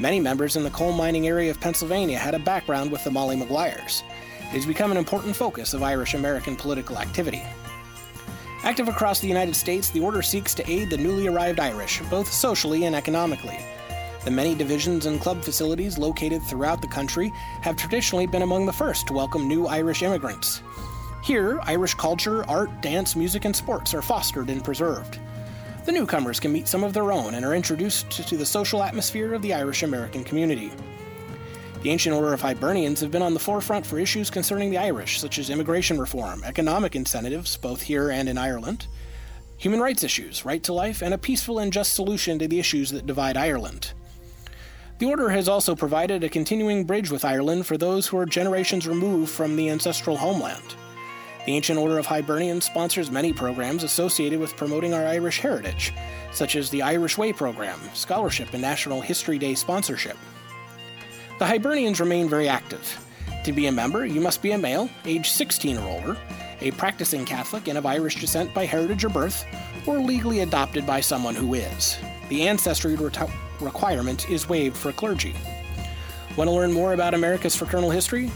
[0.00, 3.36] Many members in the coal mining area of Pennsylvania had a background with the Molly
[3.36, 4.02] Maguires.
[4.40, 7.42] It has become an important focus of Irish American political activity.
[8.64, 12.32] Active across the United States, the Order seeks to aid the newly arrived Irish, both
[12.32, 13.60] socially and economically.
[14.24, 18.72] The many divisions and club facilities located throughout the country have traditionally been among the
[18.72, 20.62] first to welcome new Irish immigrants.
[21.22, 25.18] Here, Irish culture, art, dance, music, and sports are fostered and preserved.
[25.84, 29.34] The newcomers can meet some of their own and are introduced to the social atmosphere
[29.34, 30.72] of the Irish American community.
[31.82, 35.20] The Ancient Order of Hibernians have been on the forefront for issues concerning the Irish,
[35.20, 38.86] such as immigration reform, economic incentives, both here and in Ireland,
[39.58, 42.90] human rights issues, right to life, and a peaceful and just solution to the issues
[42.90, 43.92] that divide Ireland.
[44.98, 48.86] The Order has also provided a continuing bridge with Ireland for those who are generations
[48.86, 50.76] removed from the ancestral homeland.
[51.46, 55.92] The Ancient Order of Hibernians sponsors many programs associated with promoting our Irish heritage,
[56.32, 60.16] such as the Irish Way program, scholarship, and National History Day sponsorship.
[61.40, 63.04] The Hibernians remain very active.
[63.42, 66.16] To be a member, you must be a male, age 16 or older,
[66.60, 69.44] a practicing Catholic and of Irish descent by heritage or birth,
[69.86, 71.98] or legally adopted by someone who is.
[72.28, 72.94] The ancestry
[73.60, 75.34] requirement is waived for clergy.
[76.36, 78.30] Want to learn more about America's fraternal history?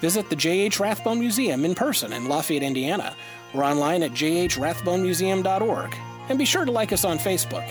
[0.00, 0.80] Visit the J.H.
[0.80, 3.14] Rathbone Museum in person in Lafayette, Indiana,
[3.52, 5.96] or online at jhrathbonemuseum.org.
[6.28, 7.68] And be sure to like us on Facebook.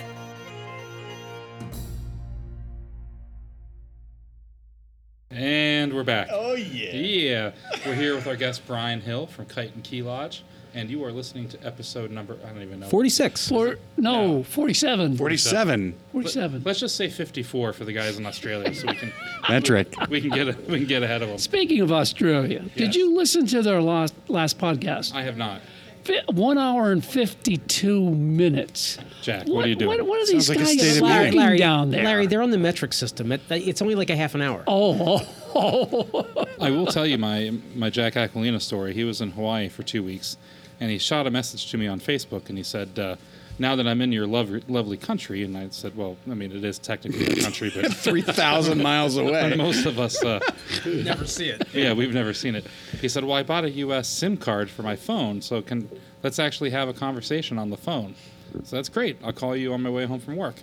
[5.32, 6.28] And we're back.
[6.32, 6.92] Oh, yeah.
[6.92, 7.52] Yeah.
[7.86, 10.44] We're here with our guest Brian Hill from Kite and Key Lodge.
[10.76, 12.88] And you are listening to episode number, I don't even know.
[12.90, 13.50] 46.
[13.50, 15.18] Four, no, 47.
[15.18, 15.96] 47.
[16.12, 16.62] 47.
[16.64, 19.12] Let's just say 54 for the guys in Australia so we can
[19.50, 19.92] Metric.
[20.10, 21.38] we can get we can get ahead of them.
[21.40, 22.76] Speaking of Australia, Yes.
[22.76, 25.14] did you listen to their last last podcast?
[25.16, 25.62] I have not.
[26.04, 28.98] Fi- One hour and 52 minutes.
[29.22, 29.98] Jack, what, are you doing?
[29.98, 31.02] What, what are Sounds these like guys state of
[31.36, 32.04] Larry- down there?
[32.04, 33.32] Larry, they're on the metric system.
[33.32, 34.64] It, it's only like a half an hour.
[34.66, 38.94] Oh, oh, oh, I will tell you my my Jack Aquilina story.
[38.94, 40.38] He was in Hawaii for two weeks,
[40.80, 43.16] and he shot a message to me on Facebook, and he said, uh,
[43.58, 46.64] "Now that I'm in your lov- lovely country," and I said, "Well, I mean, it
[46.64, 49.54] is technically a country, but 3,000 miles away.
[49.56, 50.40] most of us, uh,
[50.86, 51.68] Never see it.
[51.74, 52.66] yeah, we've never seen it."
[53.02, 54.08] He said, "Well, I bought a U.S.
[54.08, 55.90] SIM card for my phone, so can
[56.24, 58.16] let's actually have a conversation on the phone."
[58.64, 59.18] So that's great.
[59.24, 60.56] I'll call you on my way home from work.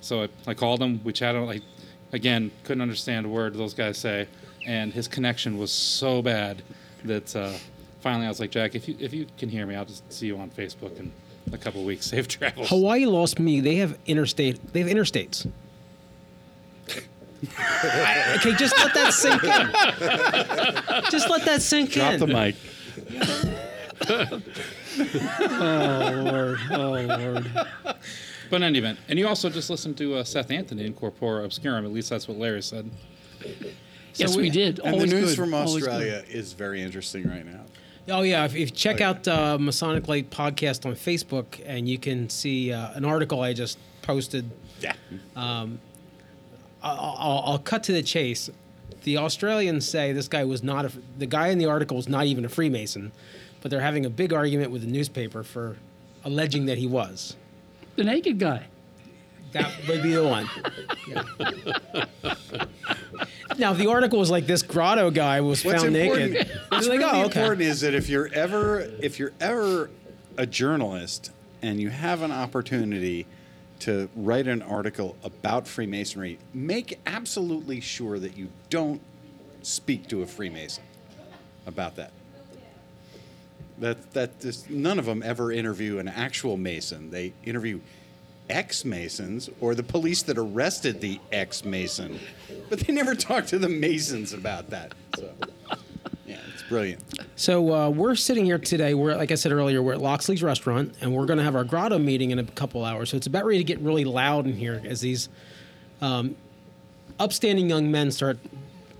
[0.00, 1.00] So I, I called him.
[1.02, 1.42] We chatted.
[1.42, 1.62] Like,
[2.12, 4.28] again, couldn't understand a word those guys say,
[4.66, 6.62] and his connection was so bad
[7.04, 7.52] that uh,
[8.02, 10.26] finally I was like, Jack, if you if you can hear me, I'll just see
[10.26, 11.10] you on Facebook in
[11.52, 12.06] a couple of weeks.
[12.10, 12.68] Safe travels.
[12.68, 13.60] Hawaii lost me.
[13.60, 14.72] They have interstate.
[14.72, 15.50] They have interstates.
[18.36, 21.10] okay, just let that sink in.
[21.10, 22.20] just let that sink Drop in.
[22.20, 22.54] the mic.
[25.50, 26.58] oh, Lord.
[26.70, 27.50] Oh, Lord.
[28.48, 31.44] But in any event, and you also just listened to uh, Seth Anthony in Corpora
[31.44, 31.84] Obscurum.
[31.84, 32.90] At least that's what Larry said.
[34.14, 34.78] yes, we, did.
[34.84, 35.36] And the news good.
[35.36, 35.88] from Always good.
[35.88, 37.64] Australia is very interesting right now.
[38.08, 41.98] Oh yeah, if, if you check out uh, Masonic Light podcast on Facebook, and you
[41.98, 44.50] can see uh, an article I just posted.
[44.80, 44.94] Yeah.
[45.36, 45.78] I'll,
[46.82, 48.50] I'll, I'll cut to the chase.
[49.04, 52.26] The Australians say this guy was not a, the guy in the article was not
[52.26, 53.12] even a Freemason,
[53.60, 55.76] but they're having a big argument with the newspaper for
[56.24, 57.36] alleging that he was.
[57.96, 58.66] The naked guy.
[59.52, 60.48] That would be the one.
[61.06, 61.22] Yeah.
[63.58, 66.86] now, if the article was like this grotto guy was What's found important, naked, what's
[66.86, 67.40] it's like, really oh, okay.
[67.40, 69.90] important is that if you're ever if you're ever
[70.38, 73.26] a journalist and you have an opportunity
[73.80, 79.00] to write an article about Freemasonry, make absolutely sure that you don't
[79.62, 80.84] speak to a Freemason
[81.66, 82.12] about that.
[83.78, 87.10] That that this, none of them ever interview an actual Mason.
[87.10, 87.80] They interview
[88.48, 92.18] ex-Masons or the police that arrested the ex-Mason,
[92.68, 94.94] but they never talked to the Masons about that.
[95.16, 95.32] So.
[96.26, 97.02] Yeah, it's brilliant.
[97.36, 98.94] So uh, we're sitting here today.
[98.94, 101.64] We're like I said earlier, we're at Loxley's restaurant, and we're going to have our
[101.64, 103.10] grotto meeting in a couple hours.
[103.10, 105.28] So it's about ready to get really loud in here as these
[106.00, 106.36] um,
[107.18, 108.38] upstanding young men start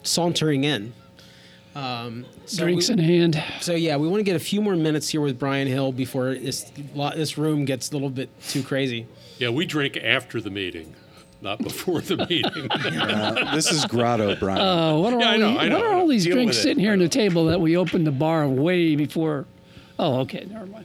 [0.02, 0.92] sauntering in.
[1.74, 3.42] Um, so Drinks we- in hand.
[3.60, 6.34] So yeah, we want to get a few more minutes here with Brian Hill before
[6.34, 6.70] this
[7.14, 9.06] this room gets a little bit too crazy.
[9.38, 10.94] Yeah, we drink after the meeting,
[11.40, 12.68] not before the meeting.
[13.02, 14.60] Uh, this is Grotto, Brian.
[14.60, 16.58] Uh, what are, Yeah, all, know, the- know, what are all these Deal drinks with
[16.58, 16.62] it.
[16.62, 19.46] sitting here on the table that we opened the bar way before?
[19.98, 20.84] Oh, okay, never mind.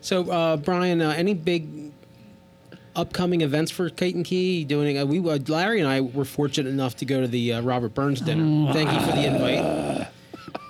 [0.00, 1.85] So uh, Brian, uh, any big
[2.96, 4.64] upcoming events for Kite and Key?
[4.64, 7.60] Doing uh, we uh, Larry and I were fortunate enough to go to the uh,
[7.62, 8.72] Robert Burns dinner.
[8.72, 10.08] Thank you for the invite.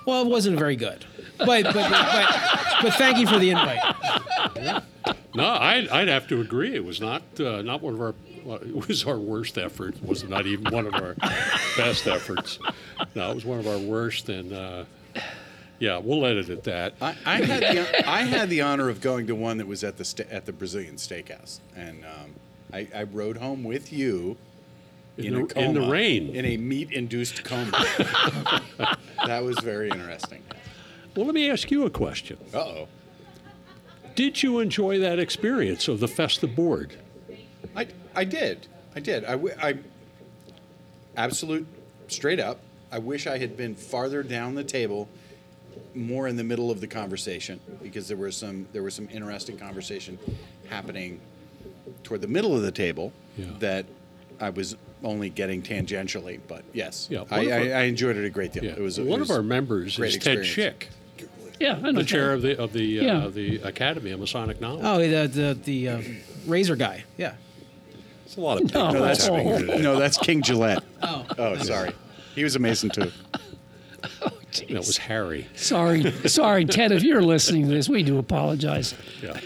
[0.05, 1.05] Well, it wasn't very good,
[1.37, 2.35] but but but,
[2.81, 3.83] but thank you for the invite.
[5.35, 6.75] no, I'd, I'd have to agree.
[6.75, 8.15] It was not uh, not one of our.
[8.45, 9.95] Well, it was our worst effort.
[9.95, 11.15] It was not even one of our
[11.75, 12.59] best efforts.
[13.15, 14.85] No, it was one of our worst, and uh,
[15.79, 16.93] yeah, we'll let it at that.
[17.01, 19.97] I, I had the I had the honor of going to one that was at
[19.97, 22.31] the sta- at the Brazilian Steakhouse, and um,
[22.73, 24.37] I, I rode home with you
[25.17, 26.35] In in, the- a coma, in the rain.
[26.35, 27.71] in a meat-induced coma.
[29.25, 30.43] that was very interesting.
[31.15, 32.37] Well, let me ask you a question.
[32.53, 32.87] Uh oh.
[34.15, 36.95] Did you enjoy that experience of the festive board?
[37.75, 38.67] I, I did.
[38.95, 39.23] I did.
[39.25, 39.77] I, w- I
[41.15, 41.67] absolute
[42.07, 42.59] straight up.
[42.91, 45.07] I wish I had been farther down the table,
[45.97, 49.57] more in the middle of the conversation, because there was some there was some interesting
[49.57, 50.17] conversation
[50.69, 51.19] happening
[52.03, 53.45] toward the middle of the table Yeah.
[53.59, 53.85] that
[54.39, 56.39] I was only getting tangentially.
[56.47, 58.63] But yes, Yeah, I, one I, our- I enjoyed it a great deal.
[58.65, 58.71] Yeah.
[58.71, 60.39] It was one it of our members great is Ted.
[60.39, 60.87] Schick,
[61.59, 61.93] Yeah, I know.
[61.93, 63.17] the chair of the of the Yeah.
[63.25, 64.83] uh, the Academy of Masonic Knowledge.
[64.85, 66.01] Oh, the the the uh,
[66.45, 67.03] razor guy.
[67.17, 67.33] Yeah.
[68.25, 69.77] It's a lot of No, No, that's that's Oh.
[69.79, 70.83] no, that's King Gillette.
[71.01, 71.25] Oh.
[71.37, 71.93] Oh, sorry.
[72.35, 73.11] He was a Mason too.
[74.61, 75.47] That was Harry.
[75.55, 76.91] Sorry, sorry, Ted.
[76.91, 78.93] If you're listening to this, we do apologize.
[79.21, 79.39] Yeah.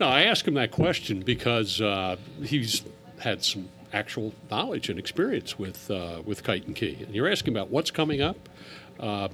[0.00, 2.82] No, I asked him that question because uh, he's
[3.18, 6.98] had some actual knowledge and experience with uh, with Kite and Key.
[7.04, 8.36] And you're asking about what's coming up.
[9.00, 9.28] Uh,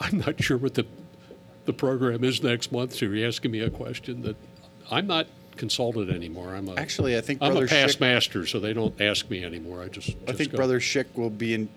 [0.00, 0.86] I'm not sure what the
[1.64, 2.94] the program is next month.
[2.94, 4.36] So you're asking me a question that
[4.90, 6.54] I'm not consulted anymore.
[6.54, 9.28] I'm a, Actually, I think I'm Brother a past Schick- master, so they don't ask
[9.30, 9.82] me anymore.
[9.82, 10.56] I just, I think go.
[10.56, 11.68] Brother Schick will be in,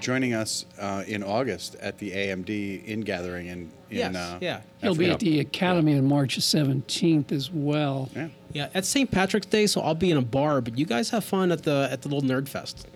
[0.00, 4.14] joining us uh, in August at the AMD in gathering in, in Yes.
[4.16, 4.60] uh, yeah.
[4.80, 8.10] He'll be at the Academy on March 17th as well.
[8.14, 8.28] Yeah.
[8.52, 8.68] Yeah.
[8.74, 9.10] At St.
[9.10, 11.88] Patrick's Day, so I'll be in a bar, but you guys have fun at the
[11.90, 12.86] at the little nerd fest.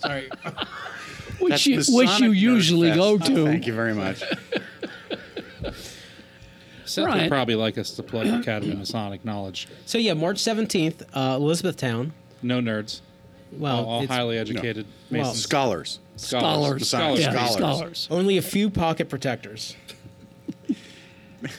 [0.00, 0.28] Sorry.
[1.38, 2.98] Which That's you, which you usually Fest.
[2.98, 3.44] go to.
[3.46, 4.22] Thank you very much.
[6.84, 7.22] Seth Right.
[7.22, 9.68] would probably like us to plug Academy of Masonic Knowledge.
[9.86, 12.12] So yeah, March seventeenth, uh, Elizabethtown.
[12.42, 13.00] No nerds.
[13.52, 15.42] Well, all all it's highly educated Well, Masons.
[15.42, 15.98] Scholars.
[16.16, 16.88] Scholars.
[16.88, 17.20] Scholars.
[17.20, 17.52] Yeah, Scholars.
[17.56, 18.08] scholars.
[18.10, 19.76] only a few pocket protectors.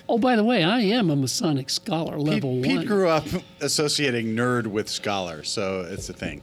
[0.07, 2.85] Oh, by the way, I am a Masonic scholar, Pete, level Pete one.
[2.85, 3.25] grew up
[3.61, 6.41] associating nerd with scholar, so it's a thing.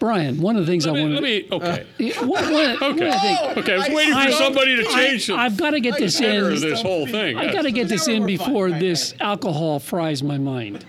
[0.00, 1.14] Brian, one of the things Let I me, wanted.
[1.14, 1.80] let me okay.
[1.80, 3.10] Uh, yeah, one- one- one of the Okay.
[3.20, 5.96] things- okay, I was waiting for I- somebody to change the I've got to get
[5.98, 6.54] this tenor in.
[6.54, 7.36] of this whole thing.
[7.36, 10.84] I got to get this in before this alcohol fries my mind.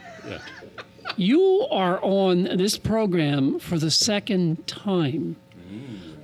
[1.19, 1.25] Yeah.
[1.25, 5.35] You are on this program for the second time.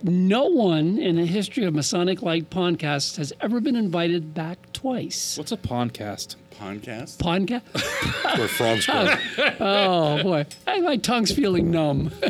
[0.04, 5.36] No one in the history of Masonic Light podcasts has ever been invited back twice.
[5.36, 6.36] What's a podcast?
[6.52, 7.18] Podcast?
[7.18, 8.38] Podcast?
[8.38, 9.16] Where frogs go.
[9.60, 12.12] Oh boy, Hey, my tongue's feeling numb.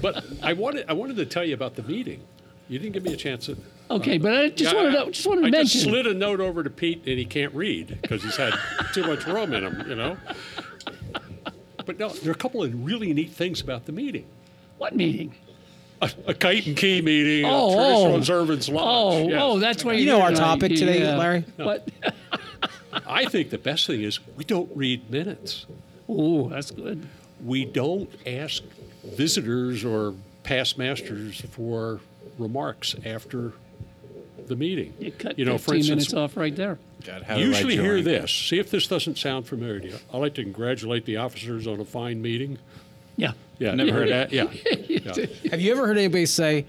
[0.00, 2.20] But I wanted I wanted to tell you about the meeting.
[2.68, 3.56] You didn't give me a chance to.
[3.94, 5.66] Okay, but I just Yeah, wanted I- to just wanted to I mention.
[5.80, 8.54] just slid a note over to Pete, and he can't read because he's had
[8.92, 10.16] too much rum in him, you know.
[11.86, 14.26] But no, there are a couple of really neat things about the meeting.
[14.78, 15.34] what meeting?
[16.02, 18.16] A, a kite and key meeting, Oh, a traditional oh.
[18.16, 19.14] observance lodge.
[19.14, 19.40] Oh, yes.
[19.42, 21.16] oh, that's where You know our uh, topic today, yeah.
[21.16, 21.44] Larry?
[21.56, 21.88] What?
[23.06, 25.66] I think the best thing is we don't read minutes.
[26.08, 27.06] Oh, that's good.
[27.44, 28.62] we don't ask
[29.04, 32.00] visitors or past masters for
[32.38, 33.52] remarks after
[34.48, 34.94] the meeting.
[34.98, 36.78] You cut know, 15 for instance, minutes off right there.
[37.04, 38.04] God, how do usually hear join?
[38.04, 38.32] this.
[38.32, 39.96] See if this doesn't sound familiar to you.
[40.12, 42.58] I like to congratulate the officers on a fine meeting.
[43.16, 43.32] Yeah.
[43.58, 44.32] Yeah, never heard that.
[44.32, 44.50] Yeah.
[44.88, 45.26] yeah.
[45.50, 46.66] Have you ever heard anybody say,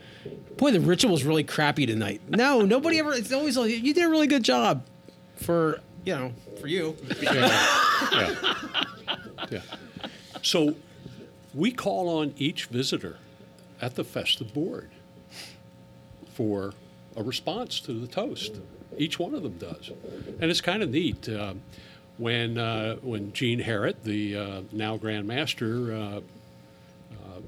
[0.58, 2.22] "Boy, the ritual's really crappy tonight"?
[2.30, 3.14] No, nobody ever.
[3.14, 4.86] It's always like, you did a really good job
[5.38, 6.96] for you know for you.
[7.22, 8.84] yeah.
[9.50, 9.62] yeah.
[10.44, 10.76] So
[11.56, 13.18] we call on each visitor
[13.82, 14.92] at the festive board
[16.34, 16.74] for
[17.16, 18.56] a response to the toast.
[18.98, 19.92] Each one of them does,
[20.40, 21.28] and it's kind of neat.
[21.30, 21.62] Um,
[22.18, 26.22] when uh, when Gene Harrod, the uh, now Grand Master, uh, uh,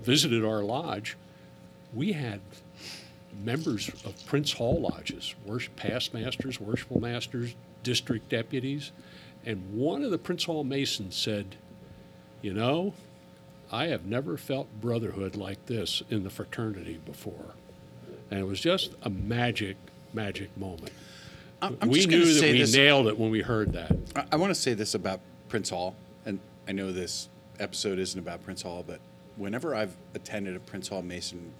[0.01, 1.15] visited our lodge,
[1.93, 2.41] we had
[3.43, 8.91] members of Prince Hall lodges, worship, past masters, worshipful masters, district deputies,
[9.45, 11.55] and one of the Prince Hall Masons said,
[12.41, 12.93] "You know,
[13.71, 17.53] I have never felt brotherhood like this in the fraternity before,"
[18.31, 19.77] and it was just a magic,
[20.13, 20.91] magic moment.
[21.61, 22.75] I'm, I'm we just knew that say we this.
[22.75, 23.91] nailed it when we heard that.
[24.15, 25.19] I, I want to say this about
[25.49, 28.99] Prince Hall, and I know this episode isn't about Prince Hall, but
[29.37, 31.51] whenever I've attended a Prince Hall Mason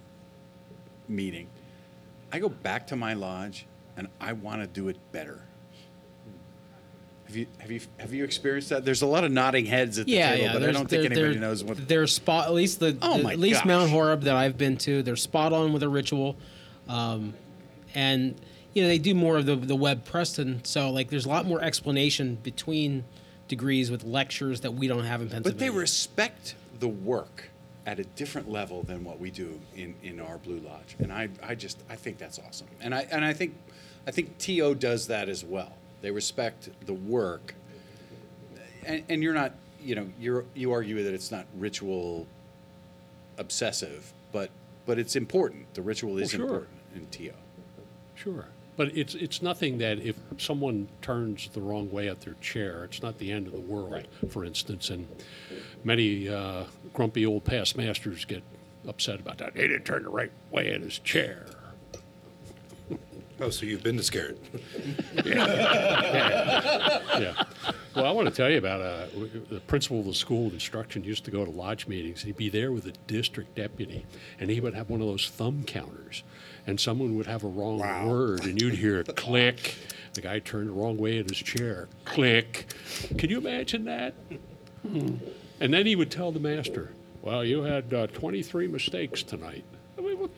[1.07, 1.47] meeting,
[2.31, 3.65] I go back to my lodge
[3.95, 5.41] and I want to do it better.
[7.25, 8.85] Have you have you have you experienced that?
[8.85, 10.53] There's a lot of nodding heads at the yeah, table, yeah.
[10.53, 11.85] but I don't think there- anybody there- knows what.
[11.87, 12.45] They're spot.
[12.47, 13.65] At least the, Oh the- my at least gosh.
[13.65, 16.37] Mount Horeb that I've been to, they're spot on with a ritual,
[16.89, 17.33] um,
[17.93, 18.39] and
[18.73, 20.63] you know they do more of the the Webb Preston.
[20.63, 23.03] So like, there's a lot more explanation between
[23.47, 25.53] degrees with lectures that we don't have in Pennsylvania.
[25.53, 27.49] But they respect the work
[27.85, 31.29] at a different level than what we do in, in our Blue Lodge, and I,
[31.41, 33.55] I just I think that's awesome, and I and I think
[34.05, 35.73] I think To does that as well.
[36.01, 37.55] They respect the work,
[38.85, 42.27] and, and you're not you know you're you argue that it's not ritual
[43.37, 44.51] obsessive, but
[44.85, 45.73] but it's important.
[45.73, 46.43] The ritual is sure.
[46.43, 47.31] important in To.
[48.15, 48.45] Sure.
[48.75, 53.01] But it's it's nothing that if someone turns the wrong way at their chair, it's
[53.01, 54.91] not the end of the world, for instance.
[54.91, 55.07] And
[55.83, 58.43] many uh, grumpy old past masters get
[58.87, 59.55] upset about that.
[59.55, 61.47] He didn't turn the right way in his chair.
[63.39, 64.37] Oh, so you've been to scared.
[65.25, 67.43] yeah.
[67.95, 69.05] Well, I want to tell you about uh,
[69.49, 72.23] the principal of the school of instruction used to go to lodge meetings.
[72.23, 74.05] He'd be there with a district deputy,
[74.39, 76.23] and he would have one of those thumb counters,
[76.65, 79.75] and someone would have a wrong word, and you'd hear a click.
[80.13, 81.87] The guy turned the wrong way in his chair.
[82.05, 82.65] Click.
[83.17, 84.15] Can you imagine that?
[84.83, 89.63] And then he would tell the master, "Well, you had uh, 23 mistakes tonight."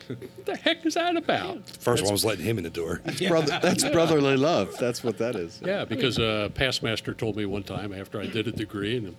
[0.08, 1.68] I mean, what the heck is that about?
[1.68, 3.00] First one was letting him in the door.
[3.28, 4.76] Brother, that's brotherly love.
[4.78, 5.60] That's what that is.
[5.64, 8.96] Yeah, because uh, a past master told me one time after I did a degree
[8.96, 9.16] and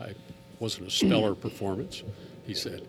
[0.00, 0.14] I
[0.58, 2.02] wasn't a stellar performance,
[2.46, 2.86] he said,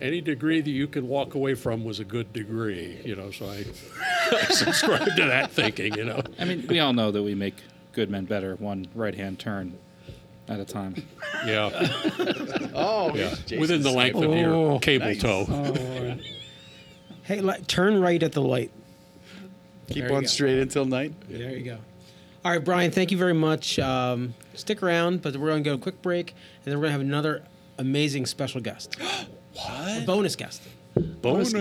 [0.00, 3.46] any degree that you can walk away from was a good degree, you know, so
[3.46, 3.64] I,
[4.36, 6.20] I subscribe to that thinking, you know.
[6.38, 7.54] I mean, we all know that we make
[7.92, 9.78] good men better one right hand turn
[10.48, 10.96] at a time.
[11.46, 11.70] Yeah.
[12.74, 13.30] Oh, yeah.
[13.46, 15.20] Jason's Within the length of Oh, your cable nice.
[15.22, 15.46] toe.
[15.48, 16.16] Oh,
[17.24, 18.70] hey, li- turn right at the light.
[19.88, 21.12] Keep There on straight until night.
[21.28, 21.78] There you go.
[22.44, 23.78] All right, Brian, thank you very much.
[23.78, 26.88] Um, stick around, but we're going to go a quick break, and then we're going
[26.88, 27.44] to have another
[27.78, 28.96] amazing special guest.
[29.54, 30.02] what?
[30.02, 30.62] A bonus guest.
[31.22, 31.52] Bonus.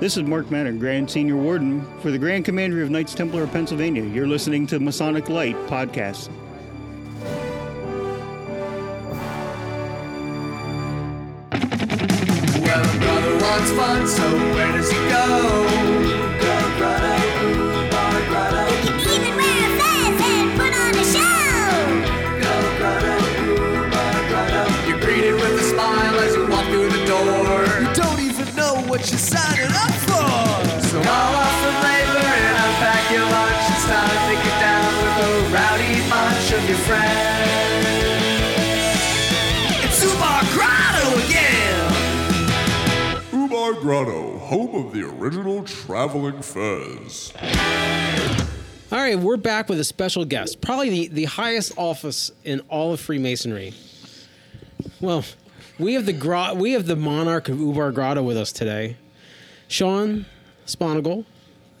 [0.00, 3.52] This is Mark Manner, Grand Senior Warden for the Grand Commandery of Knights Templar of
[3.52, 4.04] Pennsylvania.
[4.04, 6.30] You're listening to Masonic Light Podcast.
[26.70, 27.64] Through the door.
[27.80, 30.28] You don't even know what you're signing up for.
[30.88, 33.62] So call off from labor and unpack your lunch.
[33.72, 37.27] It's time to take it down with a rowdy bunch of your friends.
[43.92, 47.32] Grotto, home of the original traveling fez.
[48.92, 52.92] All right, we're back with a special guest, probably the, the highest office in all
[52.92, 53.72] of Freemasonry.
[55.00, 55.24] Well,
[55.78, 58.98] we have the gro- we have the monarch of Ubar Grotto with us today,
[59.68, 60.26] Sean
[60.66, 61.24] Sponigal.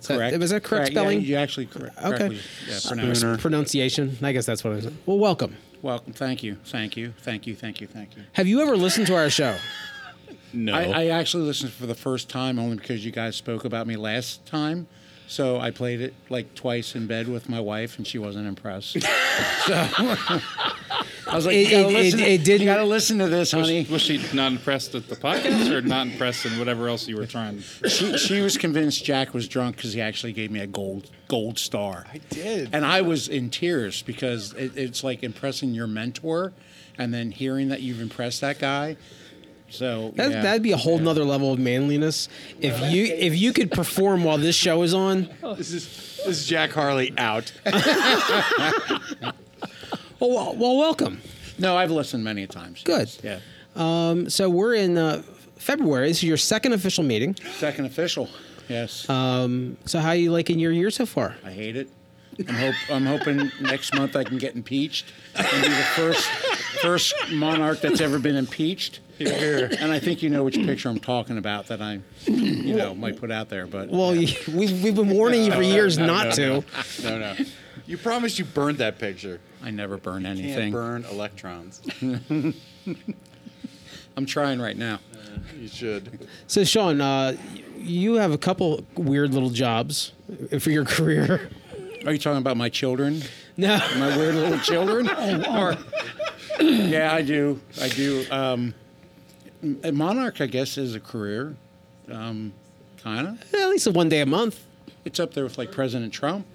[0.00, 0.38] Is that- Correct.
[0.38, 1.20] was that correct Correct, yeah, spelling?
[1.20, 2.38] you actually correct- Okay.
[2.70, 3.42] yeah, pronounced.
[3.42, 4.16] Pronunciation.
[4.22, 4.94] I guess that's what I said.
[5.04, 5.58] Well, welcome.
[5.82, 6.14] Welcome.
[6.14, 6.56] Thank you.
[6.64, 7.12] Thank you.
[7.18, 7.54] Thank you.
[7.54, 7.86] Thank you.
[7.86, 8.22] Thank you.
[8.32, 9.54] Have you ever listened to our show?
[10.52, 10.74] No.
[10.74, 13.96] I, I actually listened for the first time only because you guys spoke about me
[13.96, 14.86] last time.
[15.26, 18.92] So I played it like twice in bed with my wife, and she wasn't impressed.
[19.02, 19.08] so
[21.30, 23.18] I was like, It- you, gotta it- listen, it- to- it didn't- you gotta listen
[23.18, 23.86] to this, Was, honey.
[23.90, 27.26] was she not impressed at the podcast or not impressed in whatever else you were
[27.26, 27.60] trying?
[27.86, 31.58] she, she was convinced Jack was drunk because he actually gave me a gold gold
[31.58, 32.06] star.
[32.12, 36.54] I did, and I was in tears because it, it's like impressing your mentor,
[36.96, 38.96] and then hearing that you've impressed that guy.
[39.70, 40.42] So That, yeah.
[40.42, 42.28] That'd be a whole nother level of manliness.
[42.60, 45.28] If you if you could perform while this show is on.
[45.56, 45.86] This is
[46.24, 47.52] this is Jack Harley out.
[47.64, 49.32] well,
[50.20, 51.20] well, well, welcome.
[51.58, 52.82] No, I've listened many times.
[52.82, 53.10] Good.
[53.22, 53.40] Yeah.
[53.76, 55.22] Um, so we're in uh,
[55.56, 56.08] February.
[56.08, 57.36] This is your second official meeting.
[57.56, 58.28] Second official.
[58.68, 59.08] Yes.
[59.08, 61.36] Um, so how are you liking your year so far?
[61.44, 61.88] I hate it.
[62.38, 66.24] I'm, hope, I'm hoping next month I can get impeached and be the first
[66.82, 69.00] first monarch that's ever been impeached.
[69.18, 69.70] Here.
[69.80, 73.18] And I think you know which picture I'm talking about that I, you know, might
[73.18, 73.66] put out there.
[73.66, 76.64] But Well, you, we've, we've been warning you for years No, not no, to.
[77.02, 77.34] No, no.
[77.86, 79.40] You promised you burned that picture.
[79.62, 80.72] I never burn Can't anything.
[80.72, 81.80] burn electrons.
[84.16, 84.98] I'm trying right now.
[85.58, 86.26] you should.
[86.46, 87.36] So, Sean, uh,
[87.76, 90.12] you have a couple weird little jobs
[90.58, 91.50] for your career.
[92.04, 93.22] Are you talking about my children?
[93.56, 93.78] No.
[93.98, 95.08] My weird little children?
[95.46, 95.76] Or-
[96.60, 97.60] yeah, I do.
[97.80, 98.24] I do.
[98.30, 98.87] Um, a
[99.62, 101.54] monarch, I guess, is a career.
[102.10, 102.52] Um,
[103.02, 103.54] kind of.
[103.54, 104.64] At least one day a month.
[105.04, 106.46] It's up there with like President Trump.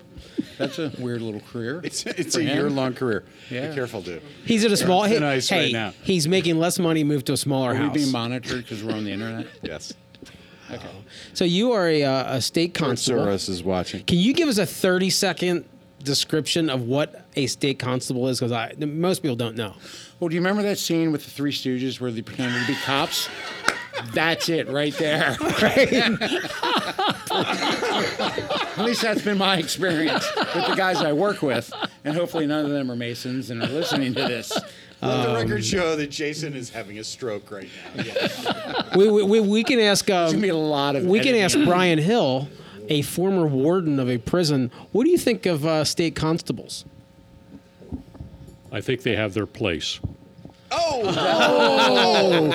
[0.58, 1.82] That's a weird little career.
[1.84, 2.48] It's it's a him.
[2.58, 3.24] year long career.
[3.50, 3.70] Yeah.
[3.70, 4.22] Be careful, dude.
[4.46, 5.08] He's at a small.
[5.08, 5.94] You're Hey, nice hey, right now.
[6.04, 7.04] he's making less money.
[7.04, 7.94] Moved to a smaller Are we house.
[7.94, 9.48] being monitored because we're on the internet?
[9.64, 9.94] Yes.
[10.72, 10.88] Okay.
[11.34, 13.26] so you are a, uh, a state constable.
[13.26, 14.04] Soros is watching.
[14.06, 15.66] Can you give us a thirty second
[16.04, 18.40] description of what a state constable is?
[18.40, 19.74] Because most people don't know.
[20.24, 22.76] Well, do you remember that scene with the Three Stooges where they pretended to be
[22.76, 23.28] cops?
[24.14, 25.36] That's it right there.
[27.30, 31.70] At least that's been my experience with the guys I work with.
[32.06, 34.54] And hopefully none of them are Masons and are listening to this.
[34.54, 34.62] Let
[35.02, 38.86] the Um, record show that Jason is having a stroke right now.
[38.96, 40.10] we, we, we, we can ask.
[40.10, 41.44] Um, gonna be a lot of we can editing.
[41.44, 42.48] ask Brian Hill,
[42.88, 44.72] a former warden of a prison.
[44.94, 46.86] What do you think of uh, state constables?
[48.72, 50.00] I think they have their place.
[50.76, 52.52] Oh,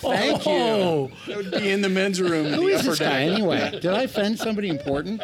[0.00, 1.10] thank you.
[1.26, 2.46] That would be in the men's room.
[2.46, 3.70] in Who the is this guy anyway?
[3.70, 5.22] Did I offend somebody important?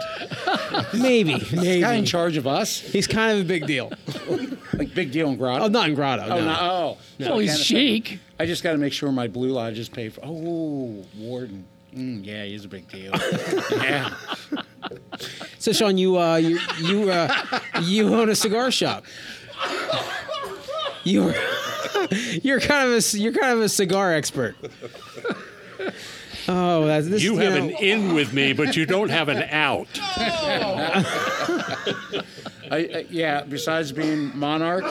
[0.94, 1.80] Maybe, Is this maybe.
[1.80, 2.78] guy in charge of us?
[2.78, 3.92] He's kind of a big deal.
[4.74, 5.64] Like big deal in Grotto?
[5.64, 6.24] Oh, not in Grotto.
[6.24, 6.44] Oh, no.
[6.44, 6.56] no.
[6.60, 8.18] Oh, So he's Can't chic.
[8.38, 10.20] I just got to make sure my blue lodge is paid for.
[10.24, 11.64] Oh, Warden.
[11.94, 13.12] Mm, yeah, he's a big deal.
[13.72, 14.14] yeah.
[15.58, 19.04] So, Sean, you uh, you you uh, you own a cigar shop.
[21.04, 21.32] You
[22.42, 24.56] you're kind of a c- you're kind of a cigar expert.
[26.48, 27.22] Oh, that's this.
[27.22, 29.88] You have know, an in with me, but you don't have an out.
[32.68, 34.84] I, I, yeah, besides being monarch,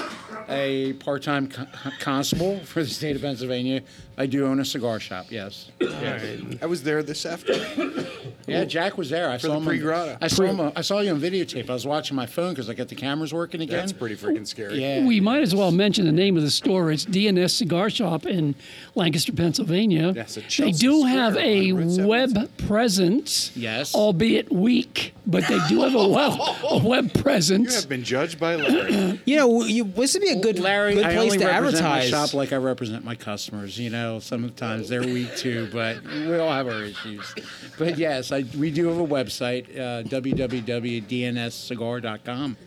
[0.49, 1.65] a part-time co-
[1.99, 3.81] constable for the state of Pennsylvania,
[4.17, 5.27] I do own a cigar shop.
[5.29, 5.71] Yes.
[5.81, 8.05] I was there this afternoon.
[8.47, 9.29] Yeah, Jack was there.
[9.29, 9.61] I For saw the him.
[9.63, 10.17] on- pre-grotto.
[10.21, 10.59] I saw him.
[10.59, 11.69] on- I saw you on videotape.
[11.69, 13.77] I was watching my phone because I got the cameras working again.
[13.77, 14.79] That's pretty freaking scary.
[14.81, 15.03] Yeah.
[15.05, 16.91] We might as well mention the name of the store.
[16.91, 18.55] It's DNS Cigar Shop in
[18.93, 20.13] Lancaster, Pennsylvania.
[20.15, 22.07] Yes, at they Chelsea do Square have on a Route 17.
[22.07, 23.95] web presence, Yes.
[23.95, 26.33] albeit weak, but they do have a web,
[26.69, 27.23] a web presence.
[27.59, 27.75] You presence.
[27.81, 29.19] have been judged by Larry.
[29.25, 31.83] you know, you, this would be a good Larry, good I place only to represent
[31.85, 32.11] advertise.
[32.11, 33.77] my shop like I represent my customers.
[33.79, 37.33] You know, sometimes they're weak too, but we all have our issues.
[37.77, 42.57] But yes, I, we do have a website, uh, www.dnscigar.com.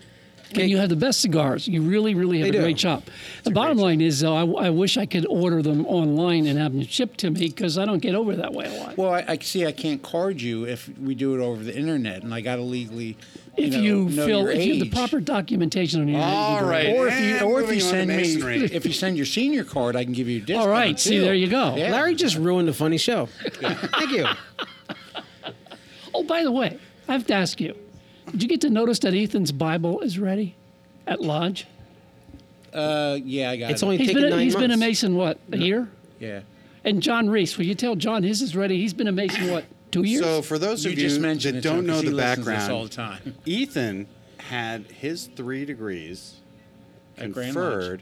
[0.55, 1.67] And you have the best cigars.
[1.67, 2.61] You really, really have They a do.
[2.61, 3.03] great shop.
[3.43, 6.73] The bottom line is, though, I, I wish I could order them online and have
[6.73, 8.97] them shipped to me because I don't get over that way a lot.
[8.97, 12.23] Well, I, I see I can't card you if we do it over the internet,
[12.23, 13.15] and I got to legally.
[13.57, 16.63] if know, you know fill, your if you have the proper documentation on your All
[16.63, 16.95] right.
[16.95, 19.27] Or if you, or if you moving on to send me, if you send your
[19.27, 20.65] senior card, I can give you a discount.
[20.65, 21.21] All right, see, too.
[21.21, 21.75] there you go.
[21.75, 21.91] Yeah.
[21.91, 23.27] Larry just ruined a funny show.
[23.27, 24.25] Thank you.
[26.19, 27.75] Oh, by the way, I have to ask you:
[28.31, 30.55] Did you get to notice that Ethan's Bible is ready
[31.07, 31.65] at Lodge?
[32.73, 33.85] Uh, yeah, I got It's it.
[33.85, 34.77] only He's taken been a, nine he's been a.
[34.77, 35.89] Mason what a year?
[36.19, 36.41] yeah.
[36.83, 38.77] And John Reese, will you tell John his is ready?
[38.77, 40.23] He's been a Mason what two years?
[40.23, 42.51] So, for those You of just you mentioned that don't know the he listens to
[42.51, 43.35] this background, all the time.
[43.45, 44.07] Ethan
[44.37, 46.35] had his three degrees
[47.17, 48.01] At conferred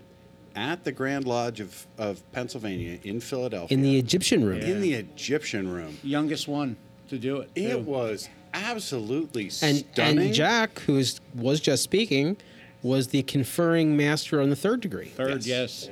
[0.56, 4.60] at the Grand Lodge of, of Pennsylvania in Philadelphia In the Egyptian room.
[4.60, 5.98] in the Egyptian room.
[6.04, 6.78] Youngest one
[7.10, 7.54] to do it.
[7.56, 7.62] too.
[7.64, 10.20] It was absolutely And stunning.
[10.28, 12.38] and Jack, who is, was just speaking,
[12.84, 15.08] was the conferring master on the third degree.
[15.10, 15.90] third, yes.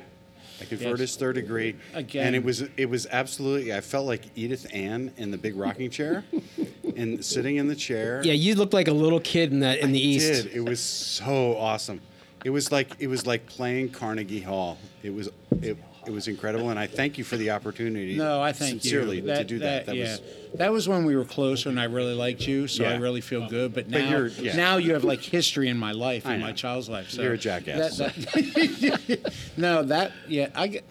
[0.62, 1.00] I conferred Yes.
[1.00, 2.28] his third degree, Again.
[2.28, 3.74] and it was it was absolutely.
[3.74, 6.24] I felt like Edith Ann in the big rocking chair,
[6.96, 8.22] and sitting in the chair.
[8.24, 10.32] Yeah, you looked like a little kid in that in the east.
[10.32, 10.56] I did.
[10.56, 12.00] It was so awesome.
[12.46, 14.78] It was like it was like playing Carnegie Hall.
[15.04, 15.28] It was
[15.62, 18.16] it, it was incredible, and I thank you for the opportunity.
[18.16, 19.28] No, I thank sincerely you.
[19.28, 19.86] to do that.
[19.88, 20.04] That yeah.
[20.04, 20.22] was
[20.56, 23.48] that was when we were closer, and I really liked you, so I really feel
[23.48, 23.74] good.
[23.74, 24.56] But now, But you're- yeah.
[24.56, 27.10] now you have like history in my life, in my child's life.
[27.10, 27.98] So You're a jackass.
[27.98, 30.86] That, that- no, that yeah, I get.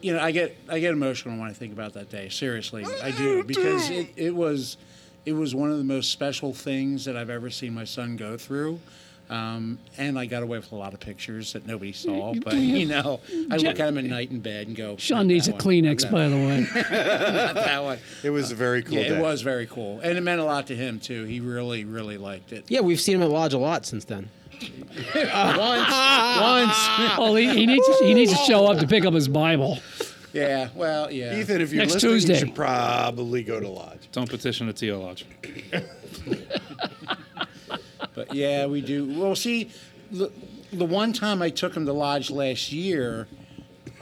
[0.00, 2.28] You know, I get I get emotional when I think about that day.
[2.28, 4.76] Seriously, I do because it, it was
[5.24, 8.36] it was one of the most special things that I've ever seen my son go
[8.36, 8.80] through.
[9.32, 12.84] Um, and I got away with a lot of pictures that nobody saw, but you
[12.84, 13.20] know,
[13.50, 14.96] I look at them at night in bed and go.
[14.98, 16.60] Sean needs a one, Kleenex, not by the way.
[16.74, 17.98] not that one.
[18.22, 19.16] it was a very cool Yeah, day.
[19.16, 21.24] it was very cool, and it meant a lot to him too.
[21.24, 22.66] He really, really liked it.
[22.68, 24.28] Yeah, we've seen him at Lodge a lot since then.
[24.60, 26.76] once, once.
[27.18, 29.78] Oh, he, he needs to, he needs to show up to pick up his Bible.
[30.34, 31.38] Yeah, well, yeah.
[31.38, 32.32] Ethan, if you're Next listening, Tuesday.
[32.34, 34.08] you should probably go to lodge.
[34.12, 35.24] Don't petition a TO lodge.
[38.14, 39.18] But yeah, we do.
[39.18, 39.70] Well, see,
[40.10, 40.30] the,
[40.72, 43.26] the one time I took him to lodge last year,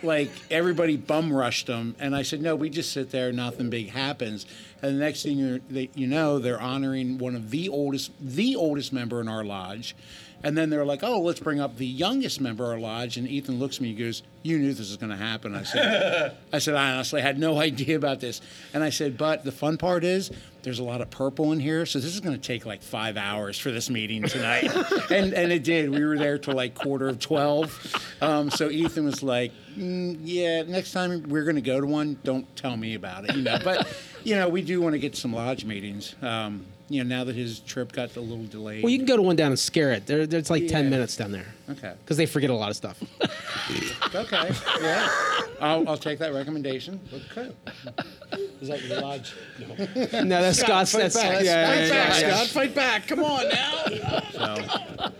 [0.03, 3.91] like everybody bum rushed him, and I said, "No, we just sit there, nothing big
[3.91, 4.47] happens."
[4.83, 5.61] And the next thing you
[5.95, 9.95] you know, they're honoring one of the oldest, the oldest member in our lodge,
[10.43, 13.29] and then they're like, "Oh, let's bring up the youngest member of our lodge." And
[13.29, 16.37] Ethan looks at me, and goes, "You knew this was going to happen." I said,
[16.53, 18.41] "I said I honestly had no idea about this,"
[18.73, 20.31] and I said, "But the fun part is."
[20.63, 23.17] There's a lot of purple in here, so this is going to take like five
[23.17, 24.65] hours for this meeting tonight,
[25.11, 25.89] and and it did.
[25.89, 27.97] We were there till like quarter of twelve.
[28.21, 32.19] Um, so Ethan was like, mm, "Yeah, next time we're going to go to one,
[32.25, 33.89] don't tell me about it." You know, but
[34.23, 36.15] you know, we do want to get some lodge meetings.
[36.21, 38.83] Um, you know, now that his trip got a little delayed.
[38.83, 40.07] Well, you can go to one down and scare it.
[40.07, 40.91] There, there's like ten Yeah.
[40.91, 41.95] minutes down there Okay.
[42.05, 43.03] because they forget a lot of stuff.
[44.13, 44.51] Okay.
[44.81, 45.09] Yeah.
[45.61, 46.99] I'll, I'll take that recommendation.
[47.31, 47.53] Okay.
[48.61, 49.33] Is that your lodge?
[49.61, 49.67] No.
[50.25, 51.45] No, that's Scott's- Fight that's- back.
[51.45, 52.35] yeah, Fight yeah, back, yeah, yeah.
[52.39, 52.47] Scott.
[52.49, 53.07] Fight back.
[53.07, 54.21] Come on now.
[54.33, 55.13] So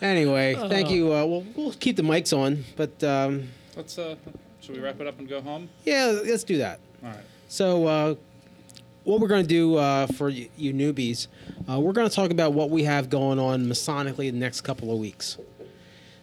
[0.00, 1.12] Anyway, thank you.
[1.12, 3.96] Uh, we'll, we'll keep the mics on, but um, Let's.
[3.98, 4.16] Uh,
[4.60, 5.68] should we wrap it up and go home?
[5.84, 6.80] yeah, let's do that.
[7.04, 7.20] All right.
[7.48, 8.14] So, uh,
[9.04, 11.26] what we're going to do uh, for you, you newbies,
[11.70, 14.92] uh, we're going to talk about what we have going on Masonically the next couple
[14.92, 15.38] of weeks.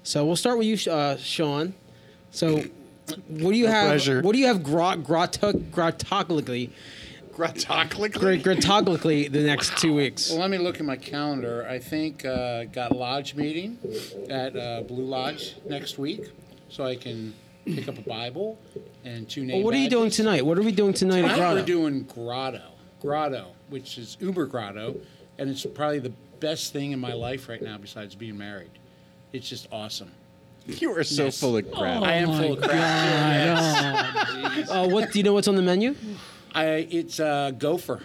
[0.04, 1.74] So we'll start with you, uh, Sean.
[2.32, 2.64] So,
[3.28, 3.90] what do you No have?
[3.90, 4.22] pressure.
[4.22, 4.64] What do you have?
[4.64, 6.70] Grot, grotoglically,
[7.34, 8.42] Grotoglically.
[8.44, 10.30] grotoglically the next two weeks.
[10.30, 11.66] Well, let me look at my calendar.
[11.70, 13.78] I think uh, got a lodge meeting
[14.30, 16.30] at uh, Blue Lodge next week,
[16.70, 17.34] so I can
[17.76, 18.60] pick up a Bible
[19.04, 20.46] and two name Well, what are you doing tonight?
[20.46, 21.56] What are we doing tonight at Tonight Grotto?
[21.62, 24.96] we're doing Grotto, Grotto, which is Uber Grotto,
[25.38, 28.72] and it's probably the best thing in my life right now besides being married.
[29.34, 30.12] It's just awesome.
[30.68, 31.40] You are so Yes.
[31.40, 32.04] full of crap.
[32.04, 32.72] I am Oh full of crap.
[32.72, 34.58] too, God.
[34.58, 34.70] yes.
[34.70, 35.34] Uh, what do you know?
[35.34, 35.96] What's on the menu?
[36.54, 38.02] I it's uh, gopher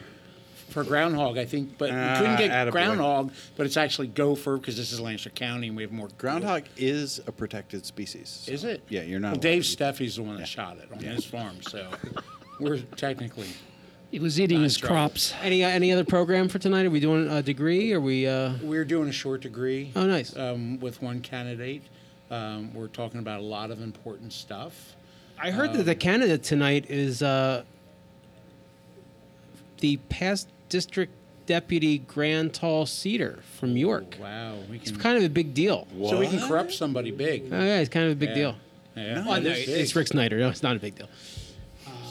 [0.74, 2.72] for groundhog, I think, but we Ah, couldn't get attaboy.
[2.72, 6.64] groundhog, but it's actually gopher because this is Lancaster County and we have more Groundhog
[6.76, 8.44] is a protected species.
[8.50, 8.82] Is it?
[8.88, 9.28] Yeah, you're not.
[9.28, 11.88] Well, allowed Dave to eat- Steffi's the one that shot it on his farm, so
[12.58, 13.48] we're technically.
[14.10, 14.88] He was eating his right.
[14.88, 15.32] crops.
[15.42, 16.86] Any uh, any other program for tonight?
[16.86, 17.92] Are we doing a degree?
[17.92, 18.26] Are we?
[18.26, 18.54] Uh...
[18.60, 19.92] We're doing a short degree.
[19.96, 20.36] Oh, nice.
[20.36, 21.82] Um, with one candidate,
[22.30, 24.96] um, we're talking about a lot of important stuff.
[25.38, 27.64] I heard that Um, the candidate tonight is uh,
[29.80, 30.48] the past
[30.78, 31.12] district
[31.46, 34.16] deputy Grand Tall Cedar from York.
[34.20, 34.98] Wow, we It's can.
[34.98, 35.86] kind of a big deal.
[36.08, 37.44] So we can corrupt somebody big.
[37.52, 38.34] Oh yeah, it's kind of a big Yeah.
[38.34, 38.56] deal.
[38.96, 39.96] Yeah, Well, it no, is it's big.
[39.98, 40.38] Rick Snyder.
[40.38, 41.08] No, it's not a big deal.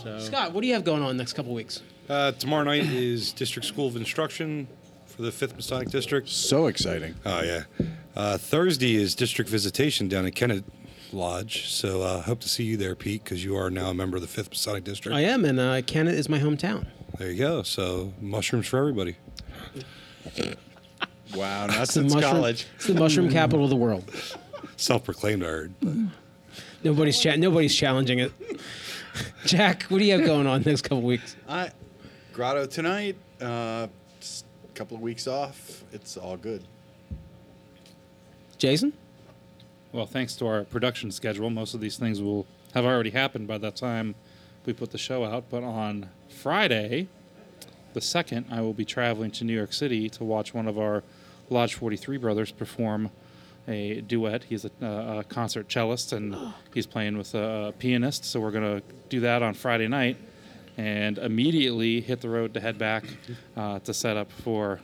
[0.02, 1.82] So- Scott, what do you have going on next couple weeks?
[2.10, 4.68] Uh, tomorrow night is District School of Instruction
[5.06, 6.30] for the 5th Masonic District.
[6.30, 7.16] So exciting.
[7.26, 7.64] Oh, yeah.
[8.16, 10.64] Uh, Thursday is district visitation down at Kennett
[11.12, 11.68] Lodge.
[11.70, 14.22] So uh, hope to see you there, Pete, because you are now a member of
[14.22, 15.16] the 5th Masonic District.
[15.16, 16.86] I am, and uh, Kennett is my hometown.
[17.18, 17.64] There you go.
[17.64, 19.16] So mushrooms for everybody.
[21.36, 22.68] Wow, not It's the since mushroom, college.
[22.76, 24.04] It's the mushroom capital of the world.
[24.78, 25.74] Self-proclaimed, I heard.
[25.82, 25.94] but-
[26.84, 28.32] Nobody's cha- nobody's challenging it.
[29.46, 31.36] Jack, what do you have going on next couple weeks?
[31.50, 31.72] I
[32.34, 33.16] Grotto tonight.
[33.42, 33.88] Uh, a
[34.76, 35.84] couple of weeks off.
[35.92, 36.64] It's all good.
[38.60, 38.94] Jason?
[39.92, 42.46] Well, thanks to our production schedule, most of these things will
[42.76, 44.14] have already happened by the time
[44.66, 45.46] we put the show out.
[45.50, 47.08] But on Friday,
[47.94, 51.04] the second, I will be traveling to New York City to watch one of our
[51.50, 53.12] Lodge 43 brothers perform
[53.68, 54.44] a duet.
[54.46, 56.36] He's a, uh, a concert cellist and
[56.74, 58.26] he's playing with a pianist.
[58.26, 60.18] So we're going to do that on Friday night
[60.78, 63.04] and immediately hit the road to head back
[63.56, 64.80] uh, to set up for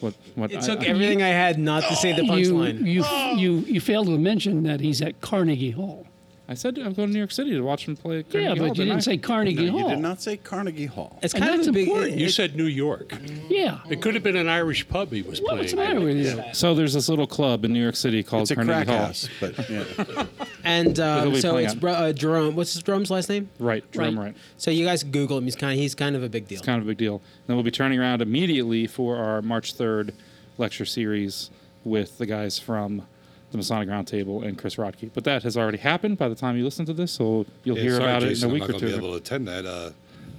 [0.00, 0.14] what.
[0.34, 2.80] what It I- took I- everything I had not to say the You, punchline.
[2.80, 3.04] you,
[3.40, 6.06] you, you failed to mention that he's at Carnegie Hall.
[6.46, 8.22] I said I'm going to New York City to watch him play.
[8.30, 9.00] Yeah, but Hall, you didn't I?
[9.00, 9.80] say Carnegie No, Hall.
[9.88, 11.18] you did not say Carnegie Hall.
[11.22, 12.18] It's kind of that's important.
[12.18, 13.14] You said New York.
[13.48, 13.78] Yeah.
[13.88, 15.58] It could have been an Irish pub he was playing.
[15.60, 16.42] What's the matter with you?
[16.52, 19.06] So there's this little club in New York City called It's a Carnegie crack Hall.
[19.06, 20.26] house, but yeah.
[20.64, 22.56] and um, so it's on- bro- uh, Jerome.
[22.56, 23.48] What's his drum's last name?
[23.58, 24.36] Right, drum right.
[24.58, 25.44] So you guys Google him.
[25.44, 25.72] He's kind.
[25.72, 26.58] Of, he's kind of a big deal.
[26.58, 27.22] It's kind of a big deal.
[27.46, 30.12] Then we'll be turning around immediately for our March 3rd
[30.58, 31.50] lecture series
[31.84, 33.06] with the guys from
[33.54, 35.10] the Masonic Roundtable and Chris Rodkey.
[35.14, 37.82] But that has already happened by the time you listen to this, so you'll Yeah,
[37.84, 39.10] hear sorry, about Jason, it in a week I'm or not going to be able
[39.12, 39.64] to attend that.
[39.64, 39.90] Uh,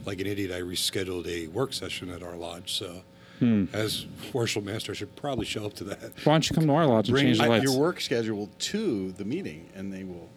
[0.05, 2.73] like an idiot, I rescheduled a work session at our lodge.
[2.73, 3.01] So,
[3.39, 3.65] Hmm.
[3.73, 5.99] as worship master, I should probably show up to that.
[6.25, 7.63] Why don't you come to our lodge and Bring change the I- lights?
[7.63, 10.29] your work schedule to the meeting, and they will.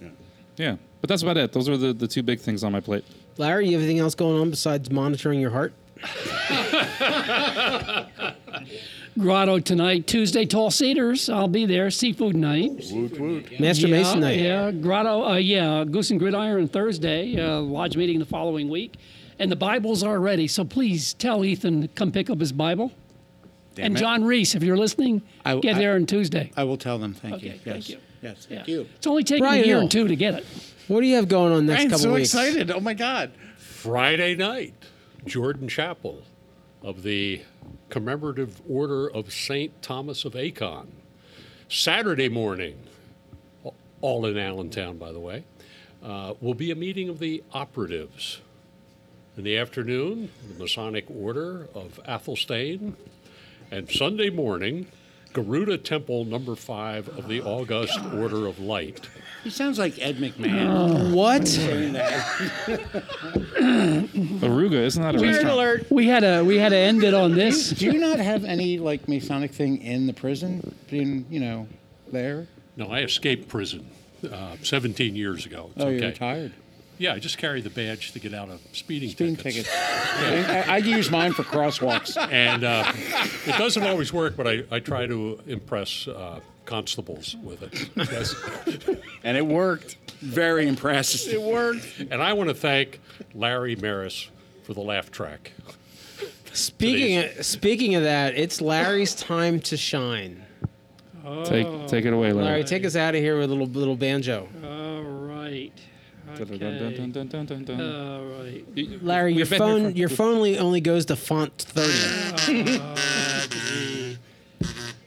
[0.00, 0.08] Yeah.
[0.56, 1.52] Yeah, but that's about it.
[1.52, 3.04] Those are the, the two big things on my plate.
[3.38, 5.72] Larry, you have anything else going on besides monitoring your heart?
[9.18, 11.28] Grotto tonight, Tuesday, Tall Cedars.
[11.28, 11.90] I'll be there.
[11.90, 12.72] Seafood night.
[13.60, 14.38] Master yeah, Mason night.
[14.40, 15.24] Yeah, Grotto.
[15.28, 17.38] Uh, yeah, Goose and Gridiron Thursday.
[17.38, 18.94] Uh, lodge meeting the following week,
[19.38, 20.48] and the Bibles are ready.
[20.48, 22.90] So please tell Ethan to come pick up his Bible.
[23.74, 24.00] Damn and it.
[24.00, 26.50] John Reese, if you're listening, I- get I- there on Tuesday.
[26.56, 27.12] I will tell them.
[27.12, 27.52] Thank Okay, you.
[27.64, 27.98] thank you.
[28.22, 28.46] Yes.
[28.48, 28.56] Yeah.
[28.58, 28.86] Thank you.
[28.96, 29.86] It's only taking Brian a year Hill.
[29.86, 30.46] or two to get it.
[30.88, 32.32] What do you have going on next I'm couple so weeks?
[32.32, 32.70] excited.
[32.70, 33.32] Oh my God.
[33.58, 34.74] Friday night,
[35.26, 36.22] Jordan Chapel
[36.82, 37.42] of the
[37.92, 39.82] Commemorative Order of St.
[39.82, 40.86] Thomas of Acon.
[41.68, 42.78] Saturday morning,
[44.00, 45.44] all in Allentown, by the way,
[46.02, 48.40] uh, will be a meeting of the operatives.
[49.36, 52.94] In the afternoon, the Masonic Order of Athelstane.
[53.70, 54.86] And Sunday morning,
[55.32, 59.08] Garuda Temple number five of the August Order of Light.
[59.44, 61.12] He sounds like Ed McMahon.
[61.12, 61.42] What?
[64.42, 65.54] Aruga, isn't that a Weird restaurant?
[65.54, 65.90] alert.
[65.90, 67.70] We had to we had to end it on this.
[67.70, 70.74] Do you not have any like Masonic thing in the prison?
[70.90, 71.66] Being you know
[72.10, 72.46] there.
[72.76, 73.90] No, I escaped prison
[74.30, 75.70] uh, 17 years ago.
[75.74, 75.98] It's oh, okay.
[75.98, 76.52] you're retired.
[76.98, 79.68] Yeah, I just carry the badge to get out of speeding, Speeding tickets.
[79.68, 80.48] tickets.
[80.68, 82.16] I, I use mine for crosswalks.
[82.30, 82.92] And uh,
[83.46, 87.90] it doesn't always work, but I, I try to impress uh, constables with it.
[87.96, 88.34] Yes.
[89.24, 89.96] and it worked.
[90.20, 91.26] Very impressed.
[91.26, 91.98] It worked.
[92.10, 93.00] And I want to thank
[93.34, 94.28] Larry Maris
[94.62, 95.52] for the laugh track.
[96.52, 100.44] Speaking of, speaking of that, it's Larry's time to shine.
[101.44, 102.64] Take take it away, Larry, Larry.
[102.64, 104.48] take us out of here with a little little banjo.
[104.62, 105.72] All right.
[106.40, 107.74] Okay.
[107.74, 109.02] All right.
[109.02, 112.78] Larry, your We've been here phone for- your phone only, only goes to font thirty.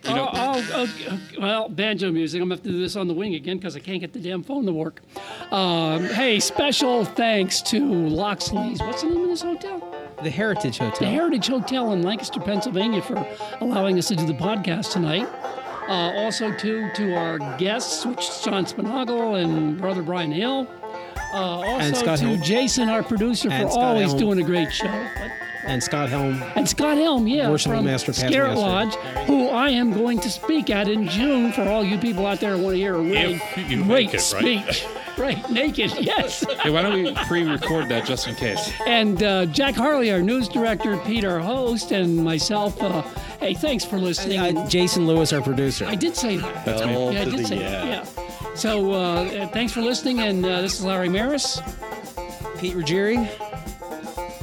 [0.07, 2.41] oh, oh, oh, well, banjo music.
[2.41, 4.19] I'm gonna have to do this on the wing again because I can't get the
[4.19, 5.01] damn phone to work.
[5.51, 8.79] Um, hey, special thanks to Loxley's.
[8.79, 9.91] What's the name of this hotel?
[10.23, 10.99] the Heritage Hotel.
[10.99, 13.25] The Heritage Hotel in Lancaster, Pennsylvania, for
[13.59, 15.27] allowing us to do the podcast tonight.
[15.87, 20.67] Uh, also, to to our guests, which is John Spinagle and brother Brian Hill.
[21.35, 22.41] Uh, also Scott to Helm.
[22.41, 24.17] Jason, our producer, And for Scott always Helm.
[24.19, 24.87] doing a great show.
[25.67, 26.43] And Scott Helm.
[26.55, 28.99] and Scott Helm, yeah, Worshipful from Master, Past Scarlet Master.
[28.99, 32.39] Lodge, who I am going to speak at in June for all you people out
[32.39, 34.63] there who want to hear a really If you great make it, right?
[34.73, 34.85] speech.
[35.17, 36.45] Right, naked, yes.
[36.61, 38.69] Hey, why don't we pre-record that just in case?
[38.85, 42.79] And uh, Jack Harley, our news director, Pete, our host, and myself.
[42.83, 43.01] Uh,
[43.39, 44.39] hey, thanks for listening.
[44.57, 45.85] Uh, Jason Lewis, our producer.
[45.85, 46.65] I did say that.
[46.65, 47.13] That's me.
[47.13, 47.85] Yeah, I did say that.
[48.17, 48.24] Yeah.
[48.55, 51.59] So uh, thanks for listening, and uh, this is Larry Maris.
[52.57, 53.27] Pete Ruggieri.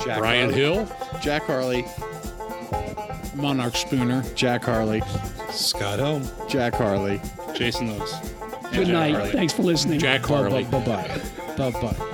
[0.05, 0.61] Jack Brian Harley.
[0.61, 0.89] Hill.
[1.21, 1.85] Jack Harley.
[3.35, 4.23] Monarch Spooner.
[4.35, 5.03] Jack Harley.
[5.51, 6.23] Scott Helm.
[6.49, 7.21] Jack Harley.
[7.55, 8.15] Jason Lewis.
[8.73, 9.33] Good night.
[9.33, 9.99] Thanks for listening.
[9.99, 10.65] Jack Harley.
[10.65, 11.21] Bye bye.
[11.57, 12.09] Bye bye.